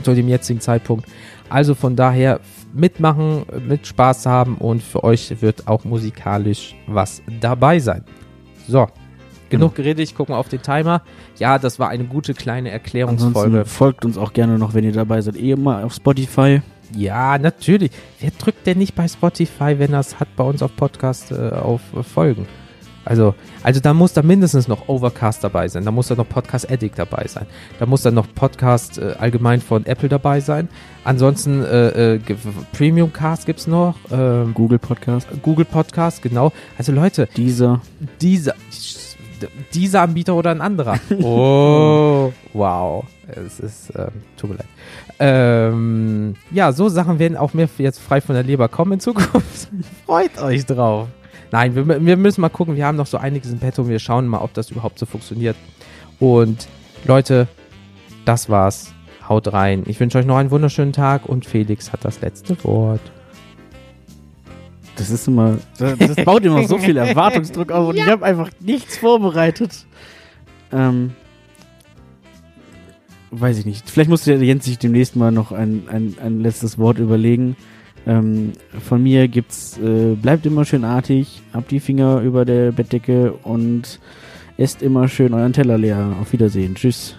zu 0.02 0.14
dem 0.14 0.28
jetzigen 0.28 0.60
Zeitpunkt. 0.60 1.06
Also 1.48 1.74
von 1.74 1.96
daher 1.96 2.40
mitmachen, 2.74 3.44
mit 3.66 3.86
Spaß 3.86 4.26
haben 4.26 4.56
und 4.56 4.82
für 4.82 5.04
euch 5.04 5.40
wird 5.40 5.66
auch 5.66 5.84
musikalisch 5.84 6.76
was 6.86 7.22
dabei 7.40 7.78
sein. 7.78 8.04
So, 8.66 8.86
genug 9.48 9.74
geredet, 9.74 10.00
ich 10.00 10.14
gucke 10.14 10.32
mal 10.32 10.38
auf 10.38 10.48
den 10.48 10.60
Timer. 10.60 11.02
Ja, 11.38 11.58
das 11.58 11.78
war 11.78 11.88
eine 11.88 12.04
gute 12.04 12.34
kleine 12.34 12.70
Erklärungsfolge. 12.70 13.38
Ansonsten 13.38 13.64
folgt 13.64 14.04
uns 14.04 14.18
auch 14.18 14.34
gerne 14.34 14.58
noch, 14.58 14.74
wenn 14.74 14.84
ihr 14.84 14.92
dabei 14.92 15.22
seid, 15.22 15.36
eh 15.36 15.56
mal 15.56 15.84
auf 15.84 15.94
Spotify. 15.94 16.60
Ja, 16.94 17.38
natürlich. 17.38 17.90
Wer 18.20 18.30
drückt 18.30 18.66
denn 18.66 18.78
nicht 18.78 18.94
bei 18.94 19.08
Spotify, 19.08 19.78
wenn 19.78 19.92
er 19.92 20.00
es 20.00 20.20
hat 20.20 20.34
bei 20.36 20.44
uns 20.44 20.62
auf 20.62 20.74
Podcast 20.76 21.32
äh, 21.32 21.50
auf 21.50 21.80
äh, 21.94 22.02
Folgen? 22.02 22.46
Also, 23.04 23.34
also 23.62 23.80
da 23.80 23.94
muss 23.94 24.12
da 24.12 24.22
mindestens 24.22 24.68
noch 24.68 24.88
Overcast 24.88 25.42
dabei 25.42 25.66
sein, 25.68 25.82
da 25.82 25.90
muss 25.90 26.08
da 26.08 26.14
noch 26.14 26.28
Podcast 26.28 26.70
Addict 26.70 26.98
dabei 26.98 27.26
sein, 27.26 27.46
da 27.78 27.86
muss 27.86 28.02
da 28.02 28.10
noch 28.10 28.26
Podcast 28.34 28.98
äh, 28.98 29.14
allgemein 29.18 29.62
von 29.62 29.86
Apple 29.86 30.10
dabei 30.10 30.40
sein. 30.40 30.68
Ansonsten 31.04 31.64
äh, 31.64 32.16
äh, 32.16 32.20
Premium 32.76 33.10
Cast 33.10 33.46
gibt's 33.46 33.66
noch, 33.66 33.94
ähm, 34.10 34.52
Google 34.52 34.78
Podcast. 34.78 35.26
Google 35.42 35.64
Podcast, 35.64 36.20
genau. 36.20 36.52
Also 36.76 36.92
Leute, 36.92 37.30
Dieser. 37.34 37.80
dieser 38.20 38.54
dieser 39.72 40.02
Anbieter 40.02 40.34
oder 40.34 40.50
ein 40.50 40.60
anderer. 40.60 40.98
Oh, 41.22 42.32
wow. 42.52 43.04
Es 43.26 43.60
ist, 43.60 43.92
ähm, 43.96 44.22
tut 44.36 44.50
mir 44.50 44.56
leid. 44.56 44.66
Ähm, 45.18 46.34
ja, 46.50 46.72
so 46.72 46.88
Sachen 46.88 47.18
werden 47.18 47.36
auch 47.36 47.52
mehr 47.52 47.68
jetzt 47.78 47.98
frei 47.98 48.20
von 48.20 48.34
der 48.34 48.44
Leber 48.44 48.68
kommen 48.68 48.92
in 48.92 49.00
Zukunft. 49.00 49.68
Freut 50.06 50.40
euch 50.40 50.64
drauf. 50.64 51.08
Nein, 51.50 51.74
wir, 51.74 52.04
wir 52.04 52.16
müssen 52.16 52.40
mal 52.40 52.48
gucken. 52.48 52.76
Wir 52.76 52.86
haben 52.86 52.96
noch 52.96 53.06
so 53.06 53.18
einiges 53.18 53.50
im 53.50 53.58
Petto. 53.58 53.88
Wir 53.88 53.98
schauen 53.98 54.26
mal, 54.26 54.38
ob 54.38 54.54
das 54.54 54.70
überhaupt 54.70 54.98
so 54.98 55.06
funktioniert. 55.06 55.56
Und 56.20 56.68
Leute, 57.04 57.48
das 58.24 58.48
war's. 58.48 58.92
Haut 59.28 59.52
rein. 59.52 59.82
Ich 59.86 60.00
wünsche 60.00 60.18
euch 60.18 60.26
noch 60.26 60.36
einen 60.36 60.50
wunderschönen 60.50 60.92
Tag 60.92 61.26
und 61.26 61.44
Felix 61.44 61.92
hat 61.92 62.04
das 62.04 62.20
letzte 62.22 62.62
Wort. 62.64 63.00
Das 64.98 65.10
ist 65.10 65.28
immer. 65.28 65.58
Das, 65.78 65.96
das 65.96 66.16
baut 66.24 66.44
immer 66.44 66.66
so 66.66 66.78
viel 66.78 66.96
Erwartungsdruck 66.96 67.70
auf 67.72 67.88
und 67.88 67.96
ich 67.96 68.06
habe 68.06 68.24
einfach 68.24 68.50
nichts 68.60 68.98
vorbereitet. 68.98 69.86
Ähm. 70.72 71.12
Weiß 73.30 73.58
ich 73.58 73.66
nicht. 73.66 73.88
Vielleicht 73.88 74.10
muss 74.10 74.24
der 74.24 74.38
Jens 74.38 74.64
sich 74.64 74.78
demnächst 74.78 75.14
mal 75.14 75.30
noch 75.30 75.52
ein, 75.52 75.82
ein, 75.90 76.16
ein 76.22 76.40
letztes 76.40 76.78
Wort 76.78 76.98
überlegen. 76.98 77.56
Ähm, 78.06 78.52
von 78.86 79.02
mir 79.02 79.28
gibt's, 79.28 79.78
äh, 79.78 80.14
bleibt 80.14 80.46
immer 80.46 80.64
schön 80.64 80.82
artig, 80.84 81.42
habt 81.52 81.70
die 81.70 81.80
Finger 81.80 82.22
über 82.22 82.46
der 82.46 82.72
Bettdecke 82.72 83.32
und 83.42 84.00
esst 84.56 84.82
immer 84.82 85.08
schön 85.08 85.34
euren 85.34 85.52
Teller 85.52 85.76
leer. 85.76 86.16
Auf 86.20 86.32
Wiedersehen. 86.32 86.74
Tschüss. 86.74 87.16